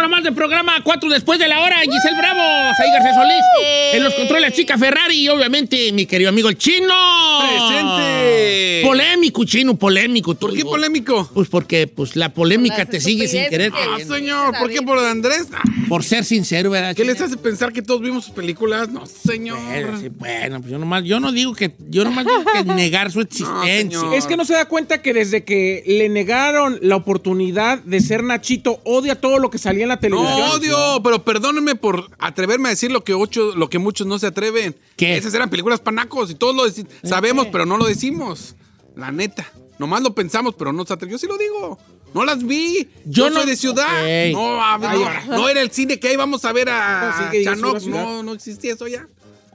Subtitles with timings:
[0.00, 1.76] hora más del programa, cuatro después de la hora.
[1.80, 2.40] Giselle Bravo,
[2.76, 3.44] Saí García Solís.
[3.92, 6.94] En los controles, Chica Ferrari y obviamente mi querido amigo el chino.
[7.40, 8.82] ¡Presente!
[8.84, 10.34] Polémico, chino, polémico.
[10.34, 11.30] ¿Por qué polémico?
[11.34, 13.72] Pues porque pues, la polémica te sigue sin querer.
[13.74, 15.48] Ah, señor, ¿por qué por Andrés?
[15.52, 16.94] Ah, Por ser sincero, ¿verdad?
[16.94, 17.12] ¿Qué chino?
[17.12, 18.88] les hace pensar que todos vimos sus películas?
[18.88, 19.58] No, señor.
[19.60, 23.12] Bueno, sí, bueno, pues yo nomás, yo no digo que, yo nomás digo que negar
[23.12, 24.14] su existencia.
[24.14, 28.22] Es que no se da cuenta que desde que le negaron la oportunidad de ser
[28.24, 30.38] Nachito, odia todo lo que salía en la televisión.
[30.38, 34.18] No odio, pero perdónenme por atreverme a decir lo que ocho, lo que muchos no
[34.18, 34.76] se atreven.
[34.96, 35.16] ¿Qué?
[35.16, 38.54] Esas eran películas panacos y todos lo deci- sabemos, pero no lo decimos.
[38.96, 39.50] La neta.
[39.78, 41.14] Nomás lo pensamos, pero no se atrevió.
[41.14, 41.78] Yo sí lo digo.
[42.12, 42.88] No las vi.
[43.06, 44.30] Yo Yo, no- soy de ciudad.
[44.32, 48.02] No, a- no, no era el cine que ahí vamos a ver a No, ciudad.
[48.02, 49.06] No, no existía eso ya.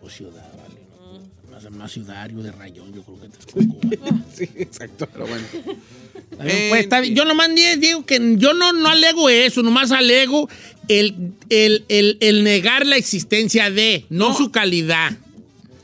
[0.01, 0.81] O ciudad, vale.
[1.51, 4.00] Más, más ciudario de rayón, yo creo que te.
[4.35, 5.07] Sí, exacto.
[5.12, 5.45] Pero bueno.
[6.31, 7.03] Está bien, pues, está.
[7.03, 10.50] Yo nomás di- digo que yo no, no alego eso, nomás alego
[10.88, 11.16] el,
[11.50, 14.38] el, el, el negar la existencia de, no, No.
[14.38, 15.14] su calidad.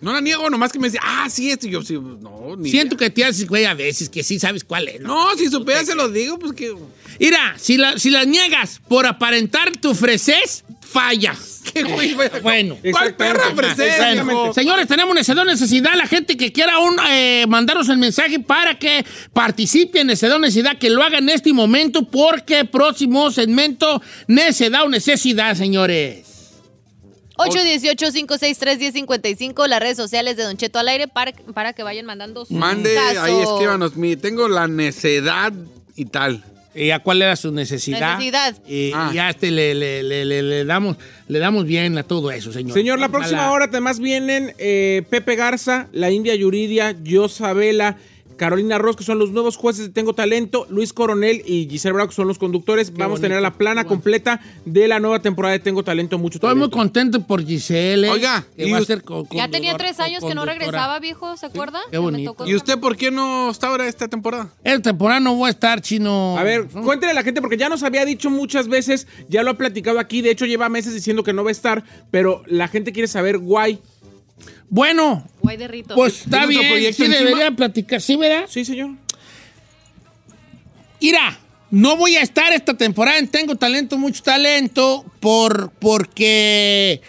[0.02, 1.68] No la niego, nomás que me decía, ah, sí, esto.
[1.68, 3.08] Yo sí, no, ni Siento idea.
[3.08, 5.00] que te haces, güey, a veces que sí sabes cuál es.
[5.00, 5.30] ¿no?
[5.32, 6.74] No, si supiera se lo digo, pues que.
[7.20, 11.51] Mira, si la, si la niegas por aparentar tu freses, fallas.
[11.74, 12.16] ¿Qué güey?
[12.42, 12.78] Bueno.
[12.92, 13.90] ¿Cuál perra ofrecer?
[13.90, 14.34] Exactamente.
[14.34, 14.54] hijo?
[14.54, 15.94] Señores, tenemos necesidad necesidad.
[15.96, 20.40] La gente que quiera un, eh, mandarnos el mensaje para que participe en necesidad o
[20.40, 26.28] necesidad, que lo haga en este momento, porque próximo segmento, necesidad o necesidad, señores.
[27.38, 32.54] 818-563-1055, las redes sociales de Don Cheto al aire para, para que vayan mandando su
[32.54, 33.24] Mande, caso.
[33.24, 33.96] ahí escríbanos.
[33.96, 35.52] Mi, tengo la necedad
[35.96, 36.44] y tal.
[36.74, 38.18] ¿Y a cuál era su necesidad?
[38.18, 38.56] Necesidad.
[38.68, 39.10] Y, Ah.
[39.12, 40.96] y ya este le, le- le- le- le damos,
[41.28, 42.74] le damos bien a todo eso, señor.
[42.74, 43.52] Señor, la próxima Ojalá.
[43.54, 47.98] hora además vienen eh, Pepe Garza, la India Yuridia, Yosabela,
[48.42, 52.10] Carolina Ross, que son los nuevos jueces de Tengo Talento, Luis Coronel y Giselle Bravo,
[52.10, 52.92] que son los conductores.
[52.92, 56.18] Vamos a tener la plana completa de la nueva temporada de Tengo Talento.
[56.18, 58.10] Mucho Estoy muy contento por Giselle.
[58.10, 61.46] Oiga, que y va a ser Ya tenía tres años que no regresaba, viejo, ¿se
[61.46, 61.82] acuerda?
[61.92, 62.36] qué bonito.
[62.48, 64.52] ¿Y usted por qué no está ahora esta temporada?
[64.64, 66.36] Esta temporada no voy a estar chino.
[66.36, 69.52] A ver, cuéntele a la gente, porque ya nos había dicho muchas veces, ya lo
[69.52, 72.68] ha platicado aquí, de hecho lleva meses diciendo que no va a estar, pero la
[72.68, 73.80] gente quiere saber guay.
[74.72, 75.96] Bueno, Guay de Rito.
[75.96, 76.94] pues está ¿Tiene otro bien.
[76.94, 78.46] Sí debería platicar, ¿sí, verdad?
[78.48, 78.92] Sí, señor.
[81.02, 81.38] Mira,
[81.72, 87.02] no voy a estar esta temporada en Tengo Talento, mucho talento, por, porque...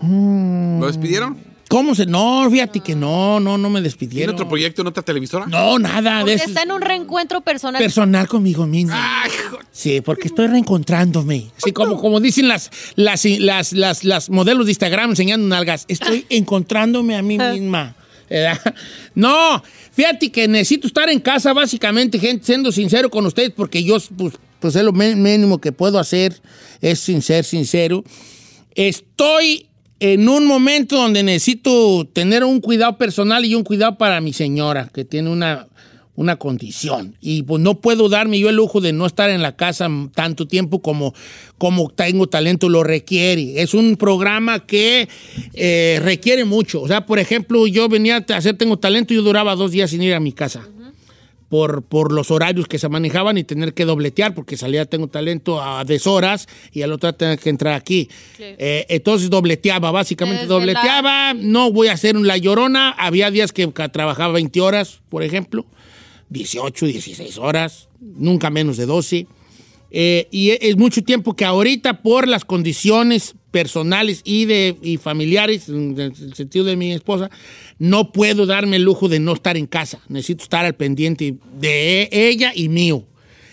[0.00, 1.38] ¿Lo despidieron?
[1.74, 2.06] ¿Cómo se...?
[2.06, 4.34] No, fíjate que no, no, no me ¿Tiene despidieron.
[4.36, 5.46] otro proyecto en otra televisora?
[5.46, 6.44] No, nada Porque de eso.
[6.44, 7.82] está en un reencuentro personal.
[7.82, 8.92] Personal conmigo mismo.
[8.94, 9.28] Ay,
[9.72, 11.50] Sí, porque estoy reencontrándome.
[11.56, 15.84] Así como, como dicen las, las, las, las, las modelos de Instagram enseñando nalgas.
[15.88, 17.96] Estoy encontrándome a mí misma.
[18.30, 18.60] ¿verdad?
[19.16, 23.96] No, fíjate que necesito estar en casa, básicamente, gente, siendo sincero con ustedes, porque yo,
[24.16, 26.40] pues, pues es lo mínimo que puedo hacer,
[26.80, 28.04] es sin ser sincero.
[28.76, 29.66] Estoy
[30.00, 34.90] en un momento donde necesito tener un cuidado personal y un cuidado para mi señora,
[34.92, 35.66] que tiene una,
[36.16, 37.16] una condición.
[37.20, 40.46] Y pues no puedo darme yo el lujo de no estar en la casa tanto
[40.46, 41.14] tiempo como,
[41.58, 43.62] como tengo talento lo requiere.
[43.62, 45.08] Es un programa que
[45.54, 46.82] eh, requiere mucho.
[46.82, 49.90] O sea, por ejemplo, yo venía a hacer Tengo Talento y yo duraba dos días
[49.90, 50.68] sin ir a mi casa
[51.54, 55.62] por, por los horarios que se manejaban y tener que dobletear, porque salía Tengo Talento
[55.62, 58.08] a deshoras y al otro tenía que entrar aquí.
[58.40, 61.32] Eh, entonces dobleteaba, básicamente dobleteaba.
[61.32, 62.90] No voy a hacer la llorona.
[62.90, 65.64] Había días que trabajaba 20 horas, por ejemplo.
[66.30, 69.28] 18, 16 horas, nunca menos de 12.
[69.92, 75.68] Eh, y es mucho tiempo que ahorita por las condiciones personales y, de, y familiares,
[75.68, 77.30] en el sentido de mi esposa,
[77.78, 80.00] no puedo darme el lujo de no estar en casa.
[80.08, 83.06] Necesito estar al pendiente de ella y mío.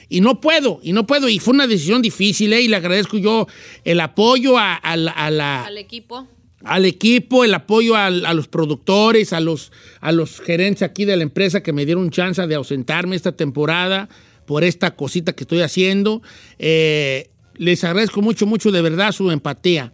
[0.09, 1.29] Y no puedo, y no puedo.
[1.29, 2.61] Y fue una decisión difícil, ¿eh?
[2.63, 3.45] Y le agradezco yo
[3.83, 6.27] el apoyo a, a la- a la, Al equipo.
[6.63, 11.21] al equipo, el apoyo a, los productores, a los, a los gerentes aquí de la
[11.23, 14.09] empresa que me dieron chance de ausentarme esta temporada
[14.47, 16.23] por esta cosita que estoy haciendo.
[16.57, 17.27] Eh,
[17.63, 19.93] les agradezco mucho, mucho de verdad su empatía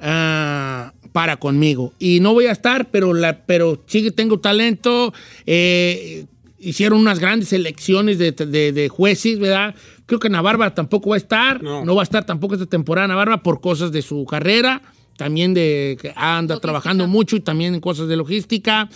[0.00, 1.92] ah, para conmigo.
[1.98, 5.14] Y no voy a estar, pero, la, pero sí que tengo talento.
[5.46, 6.26] Eh,
[6.58, 9.74] hicieron unas grandes elecciones de, de- de jueces, ¿verdad?
[10.06, 11.62] Creo que Ana Bárbara tampoco va a estar.
[11.62, 11.84] No.
[11.84, 14.82] no va a estar tampoco esta temporada Ana Bárbara por cosas de su carrera
[15.16, 16.60] también de que anda Logística.
[16.60, 18.88] trabajando mucho y también en cosas de logística.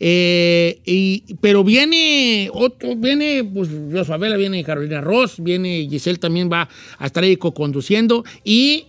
[0.00, 6.68] Eh, y, pero viene otro, viene, pues, Rosabela, viene Carolina Ross, viene Giselle también va
[6.98, 8.24] a estar ahí conduciendo.
[8.44, 8.86] Y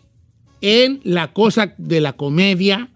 [0.62, 2.90] en la cosa de la comedia,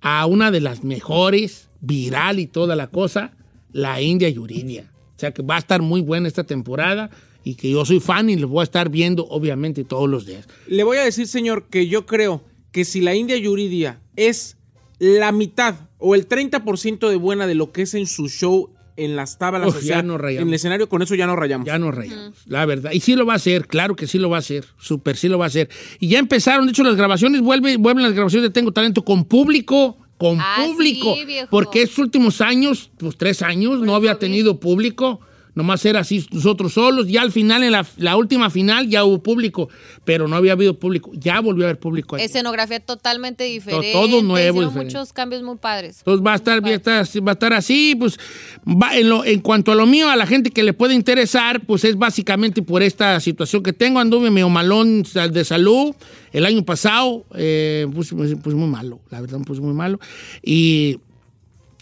[0.00, 3.32] a una de las mejores, viral y toda la cosa,
[3.72, 4.90] la India Yuridia.
[5.16, 7.10] O sea que va a estar muy buena esta temporada
[7.44, 10.48] y que yo soy fan y lo voy a estar viendo obviamente todos los días.
[10.66, 12.42] Le voy a decir, señor, que yo creo
[12.74, 14.56] que si la India Yuridia es
[14.98, 19.14] la mitad o el 30% de buena de lo que es en su show en
[19.16, 20.42] las tablas, Uf, o ya no rayamos.
[20.42, 21.66] en el escenario, con eso ya no rayamos.
[21.66, 22.90] Ya nos rayamos, la verdad.
[22.92, 25.28] Y sí lo va a hacer, claro que sí lo va a hacer, súper sí
[25.28, 25.68] lo va a hacer.
[26.00, 29.24] Y ya empezaron, de hecho, las grabaciones, vuelve, vuelven las grabaciones de Tengo Talento con
[29.24, 31.14] público, con Ah, público.
[31.14, 31.48] sí, viejo.
[31.50, 35.20] porque estos últimos años, pues tres años, no había tenido público.
[35.54, 37.06] Nomás era así nosotros solos.
[37.06, 39.68] Ya al final, en la, la última final, ya hubo público,
[40.04, 41.12] pero no había habido público.
[41.14, 42.16] Ya volvió a haber público.
[42.16, 42.24] ahí.
[42.24, 43.92] Escenografía totalmente diferente.
[43.92, 44.94] todo nuevo, Hicieron diferente.
[44.96, 45.98] muchos cambios muy padres.
[45.98, 48.18] Entonces va a estar, va a estar, va a estar así, pues
[48.66, 51.60] va, en, lo- en cuanto a lo mío, a la gente que le puede interesar,
[51.64, 54.00] pues es básicamente por esta situación que tengo.
[54.00, 55.94] Anduve medio malón de salud
[56.32, 60.00] el año pasado, eh, pues, pues, pues muy malo, la verdad, pues muy malo.
[60.42, 60.98] Y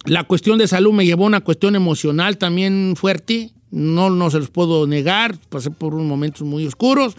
[0.04, 4.38] la cuestión de salud me llevó a una cuestión emocional también fuerte, no, no se
[4.38, 7.16] los puedo negar, pasé por unos momentos muy oscuros,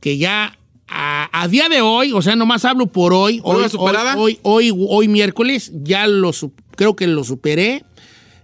[0.00, 0.56] que ya
[0.88, 4.16] a, a día de hoy, o sea, nomás hablo por hoy, ¿Prueba hoy, superada?
[4.16, 6.30] hoy, hoy, hoy, hoy miércoles, ya lo,
[6.76, 7.84] creo que lo superé.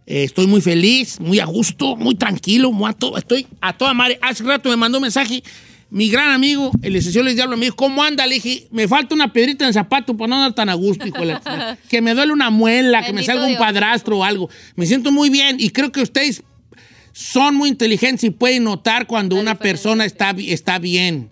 [0.06, 3.94] Eh, estoy muy feliz, muy a gusto, muy tranquilo, muy a to- estoy a toda
[3.94, 4.18] madre.
[4.20, 5.42] Hace rato me mandó un mensaje
[5.88, 8.26] mi gran amigo, el licenciado Les Diablo, me dijo, ¿cómo anda?
[8.26, 11.06] Le dije, me falta una piedrita en el zapato para no andar tan a gusto,
[11.06, 11.16] hijo.
[11.88, 13.60] Que me duele una muela, que me salga un Dios.
[13.60, 14.50] padrastro o algo.
[14.76, 16.42] Me siento muy bien y creo que ustedes
[17.16, 21.30] son muy inteligentes y pueden notar cuando La una persona está, está bien.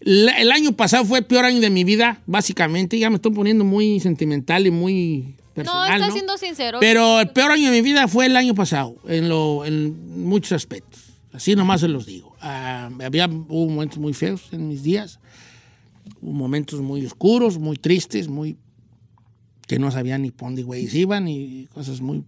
[0.00, 2.96] La- el año pasado fue el peor año de mi vida, básicamente.
[2.98, 5.92] Ya me estoy poniendo muy sentimental y muy No, personal.
[5.94, 6.12] está ¿no?
[6.12, 6.78] siendo sincero.
[6.80, 10.52] Pero el peor año de mi vida fue el año pasado, en, lo, en muchos
[10.52, 11.00] aspectos.
[11.32, 12.36] Así nomás se los digo.
[12.40, 15.18] Ah, había hubo momentos muy feos en mis días,
[16.20, 18.56] hubo momentos muy oscuros, muy tristes, muy
[19.66, 22.22] que no sabía ni por dónde güeyes iban y cosas muy,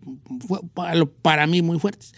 [1.21, 2.15] para mí muy fuertes.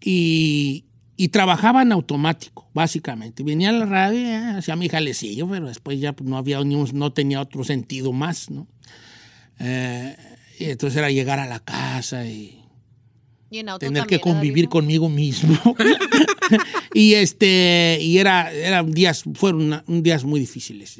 [0.00, 0.84] Y,
[1.16, 3.42] y trabajaba en automático, básicamente.
[3.42, 6.90] Venía a la radio, eh, hacía mi jalecillo, pero después ya no, había, ni un-
[6.94, 8.66] no tenía otro sentido más, ¿no?
[9.58, 10.16] Eh,
[10.60, 12.60] y entonces era llegar a la casa y
[13.50, 15.58] Y tener también, que convivir ¿verdad, conmigo mismo.
[16.94, 20.98] y este, y era, eran días, fueron una- un días muy difíciles.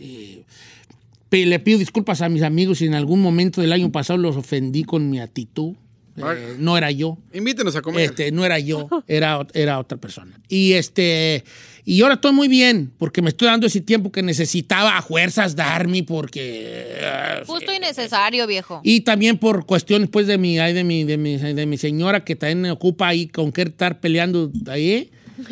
[1.28, 4.36] Pe- le pido disculpas a mis amigos si en algún momento del año pasado los
[4.36, 5.74] ofendí con mi actitud.
[6.18, 7.18] Eh, no era yo.
[7.32, 8.02] Invítenos a comer.
[8.10, 10.40] Este, no era yo, era, era otra persona.
[10.48, 11.44] Y este,
[11.84, 15.56] y ahora estoy muy bien, porque me estoy dando ese tiempo que necesitaba a fuerzas
[15.56, 16.98] darme, porque.
[17.00, 17.52] viejo?
[17.52, 18.80] Justo y necesario, viejo.
[18.84, 22.24] y también por cuestiones pues de mi, ay, de mi, de mi, de mi señora
[22.24, 25.10] que también me ocupa ahí con qué estar peleando ahí.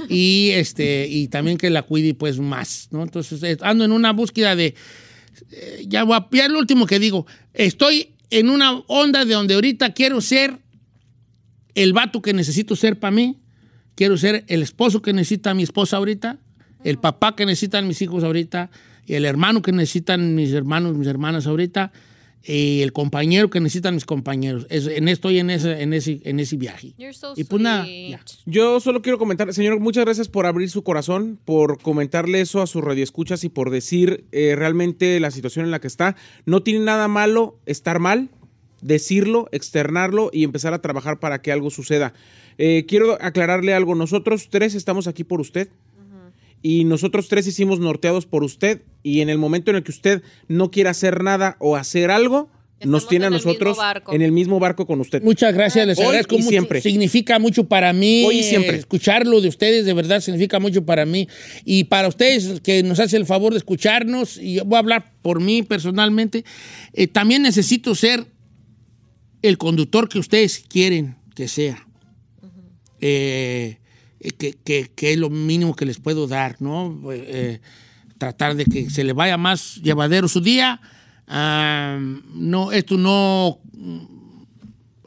[0.08, 3.02] Y este, y también que la cuide pues más, ¿no?
[3.02, 4.74] Entonces eh, ando en una búsqueda de.
[5.52, 7.26] eh, ya voy a ya es lo último que digo.
[7.54, 10.58] Estoy en una onda de donde ahorita quiero ser
[11.74, 13.38] el vato que necesito ser para mí.
[13.94, 16.38] Quiero ser el esposo que necesita mi esposa ahorita,
[16.84, 18.70] el papá que necesitan mis hijos ahorita,
[19.06, 21.92] y el hermano que necesitan mis hermanos, mis hermanas ahorita,
[22.46, 24.66] y el compañero que necesitan mis compañeros.
[24.70, 26.94] Es- en estoy en ese, en ese, en ese viaje.
[26.96, 27.86] You're so y pues nada.
[28.44, 32.66] Yo solo quiero comentar, señor, muchas gracias por abrir su corazón, por comentarle eso a
[32.66, 36.16] sus radioescuchas y por decir eh, realmente la situación en la que está.
[36.44, 38.28] No tiene nada malo estar mal,
[38.82, 42.12] decirlo, externarlo y empezar a trabajar para que algo suceda.
[42.58, 45.68] Eh, quiero aclararle algo, nosotros tres estamos aquí por usted.
[46.68, 50.24] Y nosotros tres hicimos norteados por usted y en el momento en el que usted
[50.48, 52.50] no quiera hacer nada o hacer algo,
[52.84, 53.78] nos tiene a nosotros
[54.10, 55.22] en el mismo barco con usted.
[55.22, 56.50] Muchas gracias, les Hoy agradezco y mucho.
[56.50, 56.80] siempre.
[56.80, 58.24] Significa mucho para mí.
[58.26, 58.74] Hoy y siempre.
[58.74, 61.28] eh, escucharlo de ustedes, de verdad, significa mucho para mí.
[61.64, 65.40] Y para ustedes que nos hacen el favor de escucharnos, y voy a hablar por
[65.40, 66.44] mí personalmente,
[66.94, 68.26] eh, también necesito ser
[69.40, 71.86] el conductor que ustedes quieren que sea.
[73.00, 73.85] Eh, eh,
[74.38, 76.98] que, que- que es lo mínimo que les puedo dar, ¿no?
[77.12, 77.60] Eh,
[78.18, 80.80] tratar de que se le vaya más llevadero su día.
[81.28, 81.98] Ah,
[82.34, 83.58] no, esto no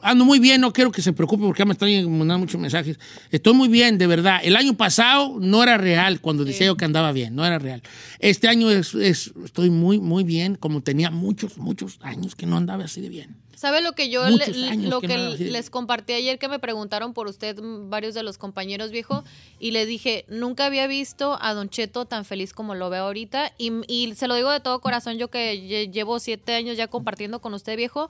[0.02, 2.98] ando muy bien, no quiero que se preocupe porque ya me están mandando muchos mensajes.
[3.30, 4.40] Estoy muy bien, de verdad.
[4.42, 7.82] El año pasado no era real cuando decía yo que andaba bien, no era real.
[8.18, 12.56] Este año es, es- estoy muy, muy bien, como tenía muchos, muchos años que no
[12.56, 13.36] andaba así de bien.
[13.54, 17.12] ¿Sabe lo que yo le- lo que que no, les compartí ayer que me preguntaron
[17.12, 17.58] por usted
[17.90, 19.22] varios de los compañeros viejo
[19.58, 23.52] y le dije, nunca había visto a Don Cheto tan feliz como lo veo ahorita
[23.58, 26.86] y, y se lo digo de todo corazón, yo que lle- llevo siete años ya
[26.88, 28.08] compartiendo con usted viejo,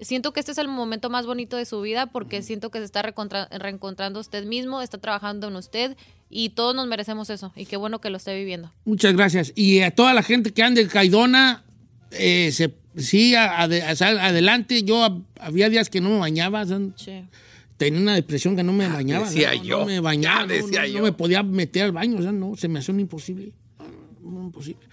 [0.00, 2.84] siento que este es el momento más bonito de su vida porque siento que se
[2.84, 5.96] está reencontrando usted mismo, está trabajando en usted
[6.30, 8.72] y todos nos merecemos eso y qué bueno que lo esté viviendo.
[8.84, 9.52] Muchas gracias.
[9.54, 11.64] Y a toda la gente que anda en Caidona,
[12.10, 14.82] eh, se, sí, a- a- adelante.
[14.82, 17.28] Yo a- había días que no me bañaba, o sea,
[17.76, 19.26] tenía una depresión que no me bañaba.
[19.26, 19.78] Ah, decía no, yo.
[19.80, 20.98] No me bañaba, decía no- yo.
[20.98, 23.52] no me podía meter al baño, o sea, no, se me hacía un imposible.
[24.22, 24.86] Un imposible.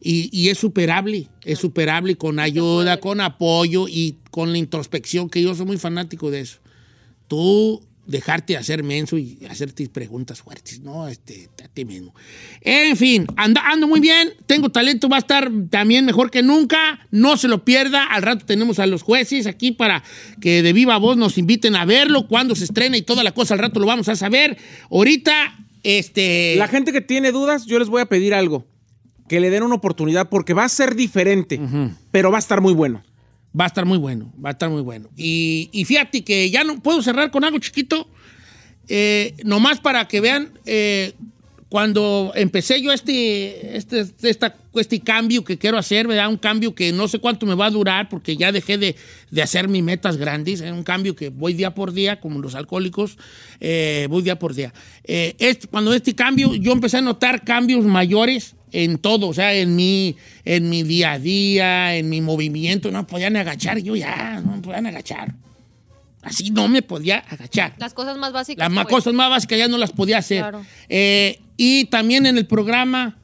[0.00, 5.42] Y, y es superable, es superable con ayuda, con apoyo y con la introspección, que
[5.42, 6.58] yo soy muy fanático de eso.
[7.28, 11.06] Tú dejarte hacer menso y hacerte preguntas fuertes, ¿no?
[11.06, 12.14] Este, a ti mismo.
[12.60, 17.06] En fin, anda, ando muy bien, tengo talento, va a estar también mejor que nunca,
[17.10, 18.04] no se lo pierda.
[18.04, 20.02] Al rato tenemos a los jueces aquí para
[20.40, 23.54] que de viva voz nos inviten a verlo, cuando se estrena y toda la cosa,
[23.54, 24.58] al rato lo vamos a saber.
[24.90, 26.56] Ahorita, este...
[26.56, 28.66] La gente que tiene dudas, yo les voy a pedir algo.
[29.30, 31.60] Que le den una oportunidad porque va a ser diferente,
[32.10, 33.00] pero va a estar muy bueno.
[33.58, 35.08] Va a estar muy bueno, va a estar muy bueno.
[35.16, 38.08] Y, y fíjate que ya no puedo cerrar con algo chiquito,
[38.88, 41.12] eh, nomás para que vean, eh,
[41.68, 46.28] cuando empecé yo este, este, esta- este cambio que quiero hacer, ¿verdad?
[46.28, 48.96] Un cambio que no sé cuánto me va a durar porque ya dejé de,
[49.30, 52.56] de hacer mis metas grandes, es un cambio que voy día por día, como los
[52.56, 53.16] alcohólicos,
[53.60, 54.72] eh, voy día por día.
[55.04, 59.54] Eh, este- cuando este cambio, yo empecé a notar cambios mayores en todo, o sea,
[59.54, 63.96] en mi, en mi día a día, en mi movimiento, no podía ni agachar, yo
[63.96, 65.34] ya, no me podía ni agachar.
[66.22, 67.74] Así no me podía agachar.
[67.78, 68.58] Las cosas más básicas.
[68.58, 68.96] Las más pues.
[68.96, 70.40] cosas más básicas ya no las podía hacer.
[70.40, 70.66] Claro.
[70.88, 73.16] Eh, y también en el programa,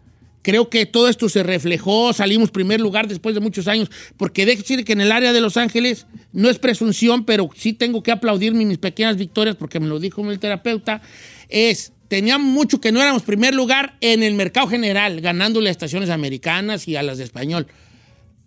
[0.42, 2.12] creo que todo esto se reflejó.
[2.12, 3.90] Salimos primer lugar después de muchos años.
[4.16, 7.72] Porque déjeme decir que en el área de Los Ángeles no es presunción, pero sí
[7.74, 11.02] tengo que aplaudir mis, pequeñas victorias porque me lo dijo el terapeuta.
[11.48, 11.92] Es.
[12.08, 16.86] Teníamos mucho que no éramos primer lugar en el mercado general, ganándole a estaciones americanas
[16.88, 17.66] y a las de español.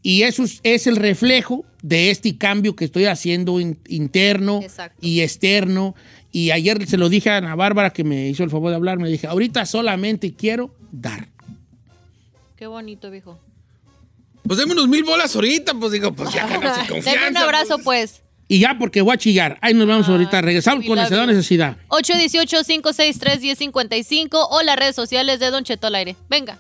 [0.02, 4.98] Y eso es, es el reflejo de este cambio que estoy haciendo in- interno Exacto.
[5.06, 5.94] y externo.
[6.32, 8.98] Y ayer se lo dije a Ana Bárbara, que me hizo el favor de hablar,
[8.98, 11.28] me dije, ahorita solamente quiero dar.
[12.56, 13.40] Qué bonito, viejo.
[14.44, 17.12] Pues déme unos mil bolas ahorita, pues digo, pues ya ganarse confianza.
[17.12, 18.22] Denme un abrazo, pues.
[18.52, 19.60] Y ya porque voy a chillar.
[19.62, 20.42] Ahí nos vamos ahorita.
[20.42, 21.34] Regresamos con love necesidad o you.
[21.34, 21.78] necesidad.
[21.90, 26.16] 818-563-1055 o las redes sociales de Don Cheto al aire.
[26.28, 26.58] Venga.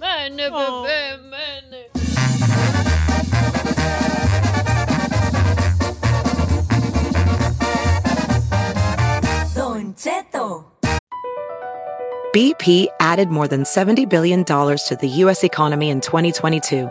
[0.00, 1.86] Mene, bebé, mene.
[9.54, 10.72] Don Cheto.
[12.34, 15.44] BP added more than $70 billion to the U.S.
[15.44, 16.90] economy in 2022.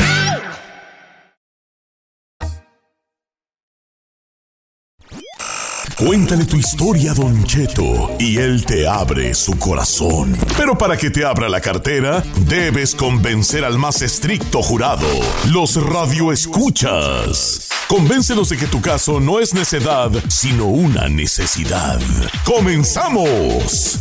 [6.03, 10.35] Cuéntale tu historia a Don Cheto y él te abre su corazón.
[10.57, 15.07] Pero para que te abra la cartera, debes convencer al más estricto jurado,
[15.51, 17.69] los radioescuchas.
[17.87, 21.99] Convéncelos de que tu caso no es necedad, sino una necesidad.
[22.45, 23.99] ¡Comenzamos!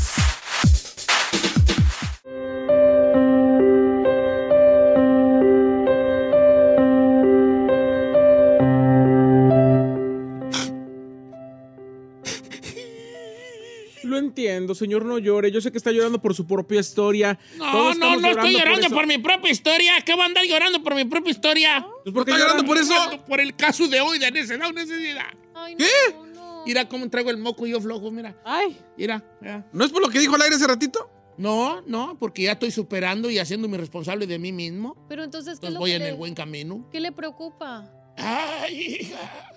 [14.05, 15.51] Lo entiendo, señor, no llore.
[15.51, 17.39] Yo sé que está llorando por su propia historia.
[17.57, 19.93] No, Todos no, no estoy llorando por mi propia historia.
[20.05, 21.87] ¿Qué voy a andar llorando por mi propia historia?
[22.03, 22.95] Pues, ¿por qué ¿Está llorando por eso?
[22.95, 25.27] Llorando Por el caso de hoy de necesidad o necesidad.
[25.55, 25.87] Ay, ¿Qué?
[26.13, 26.63] no, no.
[26.67, 28.37] Mira cómo traigo el moco yo flojo, mira.
[28.45, 28.77] Ay.
[28.97, 29.67] Mira, mira.
[29.73, 31.11] ¿No es por lo que dijo al aire hace ratito?
[31.37, 34.95] No, no, porque ya estoy superando y haciéndome responsable de mí mismo.
[35.09, 36.87] Pero entonces, ¿qué Entonces lo voy que en le, el buen camino.
[36.93, 37.91] ¿Qué le preocupa?
[38.19, 39.51] Ay, hija.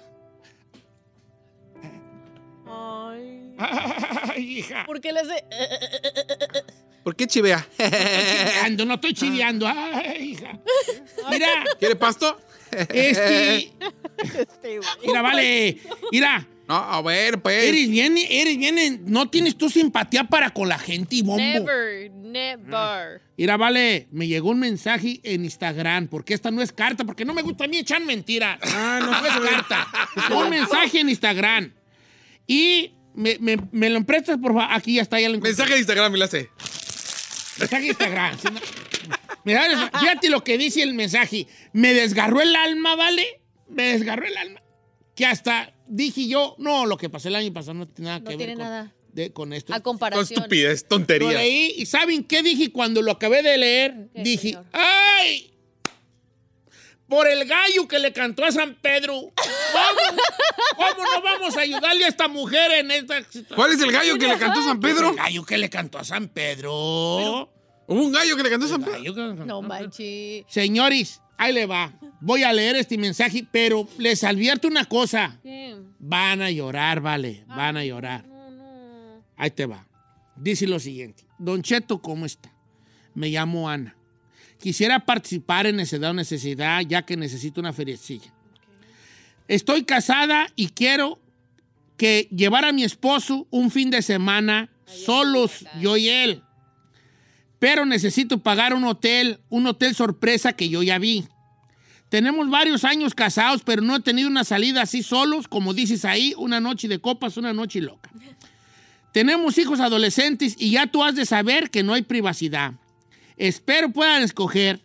[2.74, 3.54] Ay.
[4.36, 4.84] Ay, hija.
[4.86, 5.44] ¿Por qué le hace...?
[7.04, 7.68] ¿Por qué chivea?
[7.78, 9.68] Chiviando, no estoy chiviando.
[9.68, 10.60] Ay, hija.
[11.30, 12.40] Mira, ¿Quiere pasto?
[12.90, 13.74] este.
[15.06, 15.80] Mira, vale.
[16.12, 17.66] Mira, No, a ver, pues.
[17.66, 19.04] eres bien, eres bien.
[19.06, 21.42] No tienes tu simpatía para con la gente y bombo.
[21.44, 23.22] Never, never.
[23.38, 27.34] Mira, vale, me llegó un mensaje en Instagram, porque esta no es carta, porque no
[27.34, 28.60] me gusta a mí echar mentiras.
[28.64, 29.88] Ah, no, no es carta.
[30.38, 31.74] un mensaje en Instagram.
[32.48, 34.68] Y me, me- me lo prestas, por favor.
[34.72, 35.52] Aquí ya está, ya lo encontré.
[35.52, 36.50] Mensaje de Instagram y la hace.
[37.60, 38.40] Mensaje de Instagram.
[38.40, 38.60] sí, no.
[39.46, 41.48] Mira, fíjate lo que dice el mensaje.
[41.74, 43.42] Me desgarró el alma, ¿vale?
[43.68, 44.62] Me desgarró el alma.
[45.16, 48.30] Que hasta dije yo, no, lo que pasó el año pasado no tiene nada No
[48.30, 49.74] que ver con, de- con esto.
[49.74, 50.24] A Con comparación.
[50.40, 51.32] estupidez, Lo tontería.
[51.34, 54.10] leí y ¿saben qué dije cuando lo acabé de leer?
[54.16, 54.66] ¿Qué, dije, señor?
[54.72, 55.53] ¡ay!
[57.08, 59.14] Por el gallo que le cantó a San Pedro.
[59.14, 59.32] ¿Cómo,
[60.78, 63.56] cómo no vamos a ayudarle a esta mujer en esta situación?
[63.56, 65.10] ¿Cuál es el gallo que le cantó a San Pedro?
[65.10, 66.72] El gallo que le cantó a San Pedro.
[67.86, 69.34] Hubo un gallo que le cantó a San Pedro.
[69.46, 70.46] No manches.
[70.48, 71.94] Señores, ahí le va.
[72.22, 75.40] Voy a leer este mensaje, pero les advierto una cosa.
[75.44, 75.76] ¿Qué?
[76.00, 77.44] Van a llorar, vale.
[77.48, 78.26] Van a llorar.
[78.26, 79.24] No, no.
[79.36, 79.86] Ahí te va.
[80.36, 81.26] Dice lo siguiente.
[81.38, 82.52] Don Cheto, ¿cómo está?
[83.14, 83.96] Me llamo Ana.
[84.64, 88.32] Quisiera participar en Necesidad o Necesidad, ya que necesito una feriecilla.
[89.50, 91.20] Estoy casada y quiero
[91.98, 96.44] que llevar a mi esposo un fin de semana solos, yo y él.
[97.60, 101.26] Pero necesito pagar un hotel, un hotel sorpresa que yo ya vi.
[102.08, 106.34] Tenemos varios años casados, pero no he tenido una salida así solos, como dices ahí,
[106.38, 108.10] una noche de copas, una noche loca.
[109.12, 112.76] Tenemos hijos adolescentes y ya tú has de saber que no hay privacidad.
[113.38, 114.82] Espero puedan escoger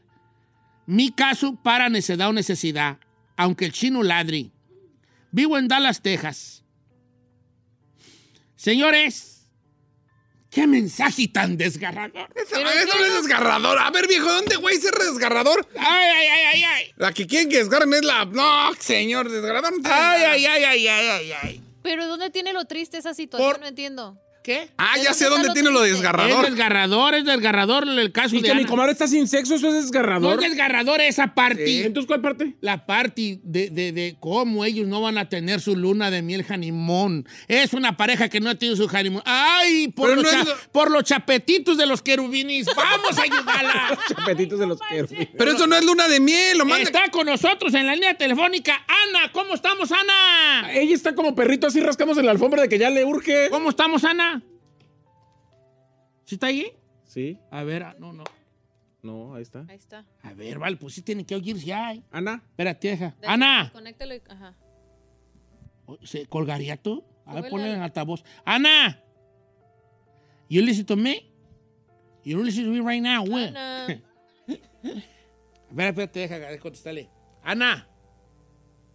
[0.86, 2.98] mi caso para necedad o necesidad,
[3.36, 4.50] aunque el chino ladri.
[5.30, 6.64] Vivo en Dallas, Texas.
[8.56, 9.46] Señores,
[10.50, 12.28] qué mensaje tan desgarrador.
[12.34, 13.78] Eso, eso no es desgarrador.
[13.78, 15.68] A ver, viejo, ¿dónde güey ser desgarrador?
[15.78, 16.92] Ay, ay, ay, ay, ay.
[16.96, 18.24] La que quieren que desgarren es la.
[18.24, 19.72] No, señor, desgarrador.
[19.72, 20.32] no tiene Ay, nada.
[20.32, 21.62] ay, ay, ay, ay, ay, ay.
[21.82, 23.50] Pero ¿dónde tiene lo triste esa situación?
[23.52, 24.18] Por- No entiendo.
[24.48, 24.70] ¿Qué?
[24.78, 25.90] Ah, ¿De ya sé dónde tiene lo triste?
[25.90, 26.46] Es desgarrador.
[26.46, 29.74] desgarrador, es desgarrador el caso Y de que mi comadre está sin sexo, eso es
[29.74, 30.42] No desgarrador.
[30.42, 31.66] es desgarrador esa parte.
[31.66, 31.82] Sí.
[31.82, 32.56] Entonces, ¿cuál parte?
[32.62, 36.44] La parte de, de- de cómo ellos no van a tener su luna de miel
[36.44, 37.28] janimón.
[37.46, 39.20] Es una pareja que no ha tenido su janimón.
[39.26, 39.88] ¡Ay!
[39.88, 42.66] Por, los, no es cha- lo- por los chapetitos de los querubinis.
[42.74, 43.98] ¡Vamos a ayudarla!
[44.08, 45.28] Chapetitos de los querubines.
[45.36, 46.84] Pero eso no es luna de miel, lo manda.
[46.84, 49.30] Está con nosotros en la línea telefónica Ana.
[49.32, 50.72] ¿Cómo estamos, Ana?
[50.72, 53.48] Ella está como perrito así rascamos en la alfombra de que ya le urge.
[53.50, 54.37] ¿Cómo estamos, Ana?
[56.28, 56.76] ¿Sí está ahí?
[57.04, 58.22] Sí, A ver, ah, no, no.
[59.02, 59.64] no, ahí está.
[59.66, 60.04] Ahí está.
[60.22, 61.94] A ver, vale, pues sí tiene que oír ya.
[61.94, 62.02] ¿eh?
[62.10, 63.16] Ana, Espérate, hija.
[63.18, 63.70] Dale, Ana.
[63.72, 64.20] Conéctalo y...
[64.28, 64.54] Ajá.
[66.02, 67.02] ¿Se colgaría tú?
[67.24, 68.22] A ver, ponle en altavoz.
[68.44, 69.02] Ana.
[70.50, 71.32] You listen to me?
[72.24, 73.46] You listen to me right now, güey.
[73.48, 73.86] Ana.
[75.70, 77.08] Espera, espérate, deja deja contestarle.
[77.42, 77.88] Ana.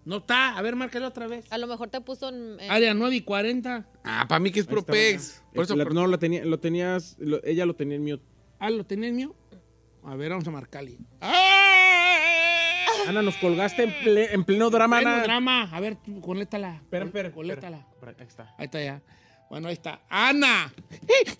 [0.06, 0.58] No está.
[0.58, 1.46] A ver, márcale otra vez.
[1.52, 2.60] A lo mejor te puso en...
[2.60, 3.86] en- Área 9 y 40.
[4.04, 5.40] Ah, para mí que es ahí puro está, pex.
[5.40, 5.52] Ana.
[5.54, 5.76] Por eso.
[5.76, 8.24] La- por- no, lo, tenía, lo tenías, lo- ella lo tenía en mute.
[8.60, 9.36] Ah, ¿lo tenés mío?
[10.04, 10.98] A ver, vamos a marcarle.
[11.22, 12.86] ¡Ah!
[13.08, 15.24] Ana, nos colgaste en, ple- en pleno drama, Bueno, Ana.
[15.24, 15.70] drama.
[15.72, 16.76] A ver, conéctala.
[16.76, 17.86] Espera, espera, Conéctala.
[18.06, 18.56] Ahí está.
[18.58, 19.02] Ahí está ya.
[19.50, 20.02] Bueno, ahí está.
[20.10, 20.74] Ana.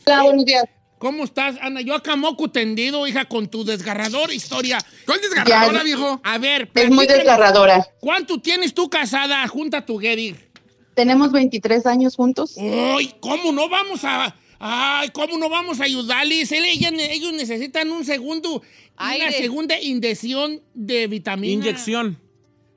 [0.06, 0.64] Hola, buenos días.
[0.98, 1.82] ¿Cómo estás, Ana?
[1.82, 4.80] Yo acá moco tendido, hija, con tu desgarradora historia.
[5.06, 6.22] ¿Cuál desgarradora, Ya- viejo?
[6.24, 7.86] A ver, Es muy desgarradora.
[8.00, 9.46] ¿Cuánto tienes tú casada?
[9.48, 10.50] Junta tu Gedir.
[10.96, 12.56] Tenemos 23 años juntos.
[12.58, 13.14] ¡Ay!
[13.20, 14.36] ¿Cómo no vamos a.?
[14.60, 15.10] ¡Ay!
[15.10, 16.52] ¿Cómo no vamos a ayudarles?
[16.54, 18.62] Ellos necesitan un segundo.
[18.98, 21.52] Una segunda inyección de vitamina.
[21.52, 22.20] Inyección.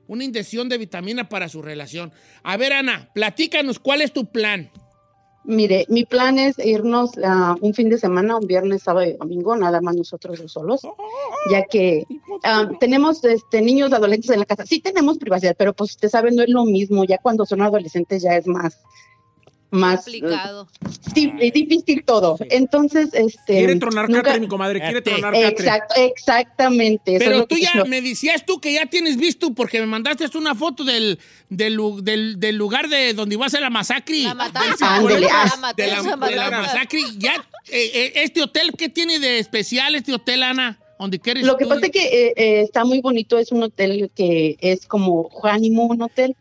[0.07, 2.11] Una inyección de vitamina para su relación.
[2.43, 4.69] A ver, Ana, platícanos, ¿cuál es tu plan?
[5.47, 9.55] Mire, mi plan es irnos a un fin de semana, un viernes, sábado y domingo,
[9.55, 10.81] nada más nosotros dos solos,
[11.49, 12.05] ya que
[12.43, 14.65] ah, tenemos este, niños adolescentes en la casa.
[14.65, 17.05] Sí tenemos privacidad, pero pues usted sabe, no es lo mismo.
[17.05, 18.77] Ya cuando son adolescentes ya es más,
[19.69, 20.67] más Complicado.
[21.13, 22.37] sí, es difícil todo.
[22.49, 23.57] Entonces, este.
[23.57, 25.47] Quiere tronar nunca- catre, mi comadre, quiere tronar catre.
[25.49, 27.15] Exacto, exactamente.
[27.15, 29.79] eso es Pero lo tú que ya me decías tú que ya tienes visto, porque
[29.79, 33.69] me mandaste una foto del, del, del- del lugar de donde iba a ser la
[33.69, 34.19] masacre.
[34.23, 35.01] La matanza.
[35.01, 35.27] La de la,
[35.57, 36.61] matanza, de la matanza.
[36.61, 36.99] masacre.
[37.17, 37.33] Ya,
[37.69, 40.79] eh, eh, ¿Este hotel qué tiene de especial, este hotel, Ana?
[40.99, 41.69] Donde quieres Lo que tú?
[41.69, 46.01] pasa es que eh, eh, está muy bonito, es un hotel que es como honeymoon
[46.01, 46.35] hotel.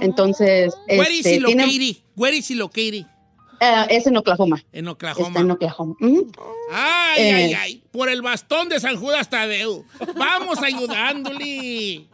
[0.00, 2.02] Entonces, Where is este, it tiene-?
[2.16, 3.06] Where is located?
[3.60, 4.62] eh, es en Oklahoma.
[4.72, 5.40] En Está Oklahoma.
[5.40, 5.94] en Oklahoma.
[6.70, 7.32] Ay, Eh.
[7.34, 7.82] ay, ay.
[7.92, 9.84] Por el bastón de San Judas Tadeo.
[10.16, 12.06] Vamos ayudándole.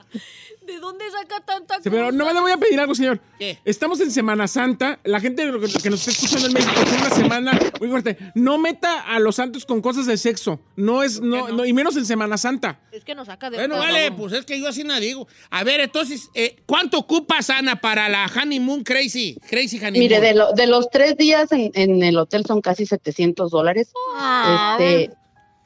[0.71, 2.17] ¿De dónde saca tanta Sí, pero cosa?
[2.17, 3.21] no le voy a pedir algo, señor.
[3.39, 3.59] ¿Qué?
[3.65, 4.99] Estamos en Semana Santa.
[5.05, 5.43] La gente
[5.83, 8.17] que nos está escuchando en México tiene una semana muy fuerte.
[8.35, 10.61] No meta a los santos con cosas de sexo.
[10.77, 11.57] No es, no, no?
[11.57, 12.81] no, y menos en Semana Santa.
[12.93, 13.85] Es que nos saca de Bueno, todo.
[13.85, 15.27] vale, pues es que yo así no digo.
[15.51, 19.37] A ver, entonces, eh, ¿cuánto ocupas, Ana, para la honeymoon crazy?
[19.49, 20.01] Crazy honeymoon.
[20.01, 23.93] Mire, de, lo- de los tres días en, en el hotel son casi 700 dólares.
[24.17, 25.11] Ah, Este,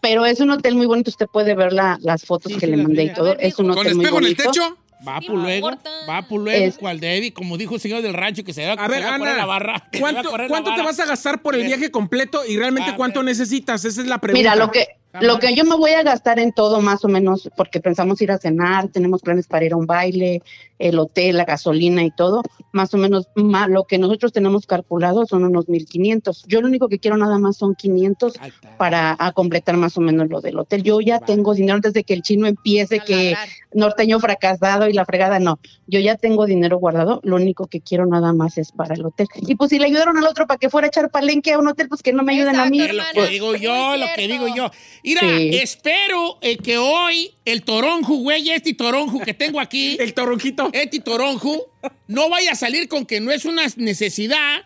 [0.01, 1.11] pero es un hotel muy bonito.
[1.11, 3.33] Usted puede ver la- las fotos Sí, que sí, le mandé y todo.
[3.39, 3.77] Es un mijo.
[3.77, 4.51] ¿Con hotel muy espejo en el bonito.
[4.53, 4.79] techo?
[5.07, 5.71] Va Sí, por luego,
[6.09, 8.73] va por luego, Es- cual Debbie, como dijo el señor del rancho, que se va,
[8.73, 9.89] A ver, se va Ana, la barra.
[9.93, 10.13] que se va a
[10.49, 13.27] ¿cuánto, la te vas a gastar por el viaje completo y realmente A cuánto ver.
[13.27, 13.85] necesitas?
[13.85, 14.39] Esa es la pregunta.
[14.51, 14.89] Mira, lo que,
[15.21, 18.31] lo que yo me voy a gastar en todo más o menos, porque pensamos ir
[18.33, 20.43] a cenar, tenemos planes para ir a un baile,
[20.79, 25.45] el hotel, la gasolina y todo, más o menos lo que nosotros tenemos calculado son
[25.45, 26.45] unos 1.500.
[26.49, 28.77] Yo lo único que quiero nada más son 500 Ahí está.
[28.77, 30.83] para a completar más o menos lo del hotel.
[30.83, 33.49] Yo ya tengo dinero antes de que el chino empiece, A que ladrar.
[33.73, 35.59] norteño fracasado y la fregada, no.
[35.87, 39.29] Yo ya tengo dinero guardado, lo único que quiero nada más es para el hotel.
[39.47, 41.69] Y pues si le ayudaron al otro para que fuera a echar palenque a un
[41.69, 42.79] hotel, pues que no me ayuden a mí.
[42.79, 44.71] Lo que digo yo, lo que digo yo.
[45.03, 45.51] Mira, Sí.
[45.55, 50.64] espero eh, que hoy el toronjo, güey, este toronjo que tengo aquí, El toronjito.
[50.73, 51.67] Este toronjo,
[52.07, 54.63] no vaya a salir con que no es una necesidad,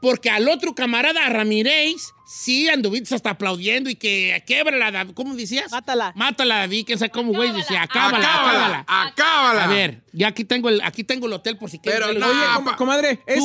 [0.00, 5.70] porque al otro camarada, Ramírez, sí anduviste hasta aplaudiendo y que quebra la, ¿cómo decías?
[5.70, 6.12] Mátala.
[6.14, 9.64] Mátala, David, quién sabe cómo, güey, decía, acábala, Acábala, acábala.
[9.64, 12.00] A ver, ya aquí tengo el, aquí tengo el hotel por si quieres.
[12.06, 13.44] Pero no, Oye, comadre, es,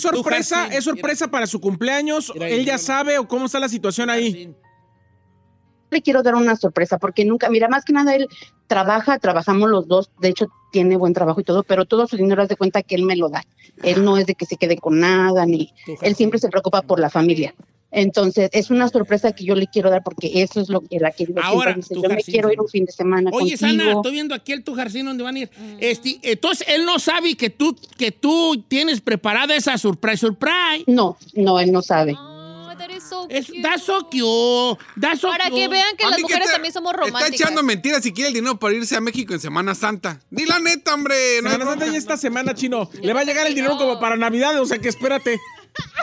[0.00, 2.32] sorpresa, es sorpresa para su cumpleaños.
[2.34, 2.78] Él ya mira.
[2.78, 4.54] sabe o cómo está la situación ahí.
[5.92, 8.28] Le quiero dar una sorpresa porque nunca, mira, más que nada él
[8.66, 12.42] trabaja, trabajamos los dos, de hecho tiene buen trabajo y todo, pero todo su dinero
[12.42, 13.44] haz de cuenta que él me lo da.
[13.82, 16.98] Él no es de que se quede con nada, ni él siempre se preocupa por
[16.98, 17.54] la familia.
[17.94, 21.10] Entonces, es una sorpresa que yo le quiero dar porque eso es lo que la
[21.10, 23.58] que Ahora, dice, yo me quiero ir un fin de semana Oye, contigo.
[23.58, 25.50] Sana, estoy viendo aquí el tu Jarcín donde van a ir.
[25.78, 30.84] Este, entonces, él no sabe que tú, que tú tienes preparada esa surprise, surprise.
[30.86, 32.12] No, no, él no sabe.
[32.12, 32.31] Is
[33.12, 33.62] so Es, cute.
[33.62, 34.78] that's so cute.
[35.00, 37.30] That's so Para que vean que A las mujeres también somos románticas.
[37.30, 40.20] Está echando mentiras si quiere el dinero para irse a México en Semana Santa.
[40.30, 41.14] Di la neta, hombre.
[41.42, 41.92] no Semana Santa bronca.
[41.92, 42.88] ya esta semana, chino.
[43.02, 45.38] Le va a llegar el dinero como para Navidad, o sea que espérate.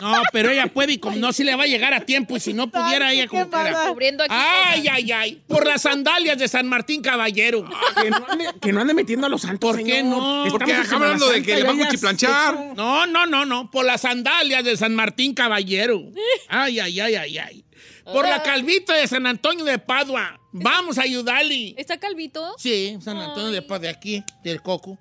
[0.02, 2.40] No, pero ella puede y como no, si le va a llegar a tiempo y
[2.40, 3.88] si no pudiera ella como quiera.
[3.88, 5.44] Cubriendo aquí Ay, ay, ay.
[5.48, 7.70] Por las sandalias de San Martín Caballero.
[8.02, 9.70] Que no ande, que no ande metiendo a los santos.
[9.72, 10.06] ¿Por qué señor.
[10.06, 10.46] no?
[10.46, 12.74] Estamos Porque acá hablando de que le va a sexo.
[12.76, 13.70] No, no, no, no.
[13.70, 16.02] Por las sandalias de San Martín Caballero.
[16.48, 17.66] Ay, ay, ay, ay, ay.
[18.06, 20.40] Por la calvita de San Antonio de Padua.
[20.52, 21.76] Vamos a ayudarle.
[21.78, 22.56] ¿Está calvito?
[22.58, 24.98] Sí, San Antonio de Padua, de aquí, del Coco.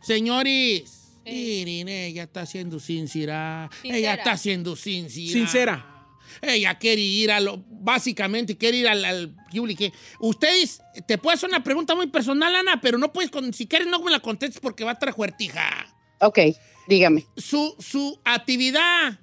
[0.00, 0.97] Señores,
[1.30, 3.68] miren, ella está siendo sincera.
[3.82, 3.96] Sincera.
[3.98, 5.32] Ella está siendo sincera.
[5.32, 5.94] Sincera.
[6.42, 9.34] Ella quiere ir a lo, básicamente quiere ir al, al
[10.20, 13.88] Ustedes, te puedo hacer una pregunta muy personal, Ana, pero no puedes, con- si quieres
[13.88, 15.86] no me la contestes porque va a estar fuertija.
[16.20, 16.38] Ok,
[16.86, 17.24] dígame.
[17.36, 19.18] Su, su actividad,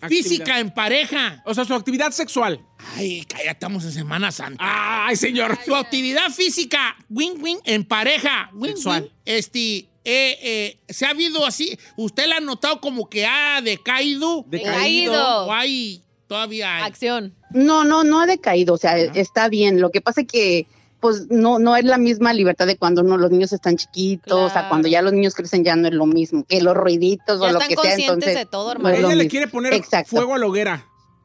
[0.00, 0.08] Actividad.
[0.08, 1.42] física en pareja.
[1.44, 2.64] O sea, su actividad sexual.
[2.96, 5.06] Ay, ya estamos en Semana Santa.
[5.06, 5.58] Ay, señor.
[5.66, 9.02] Su actividad física, win win, en pareja, win Sexual.
[9.02, 13.60] win, este, eh, eh, se ha habido así, usted la ha notado como que ha
[13.62, 14.44] decaído.
[14.48, 15.46] Decaído.
[15.46, 16.82] O hay, todavía hay.
[16.84, 17.34] Acción.
[17.52, 19.80] No, no, no ha decaído, o sea, está bien.
[19.80, 20.66] Lo que pasa es que
[21.00, 24.66] pues no, no es la misma libertad de cuando no, los niños están chiquitos, Claro.
[24.66, 27.46] a cuando ya los niños crecen ya no es lo mismo, que los ruiditos Ya
[27.46, 27.82] o lo están que sea.
[27.84, 28.96] conscientes Entonces, de todo, no hermano.
[28.96, 29.30] lo Ella le mismo.
[29.30, 30.10] quiere poner Exacto.
[30.16, 30.84] fuego a la hoguera.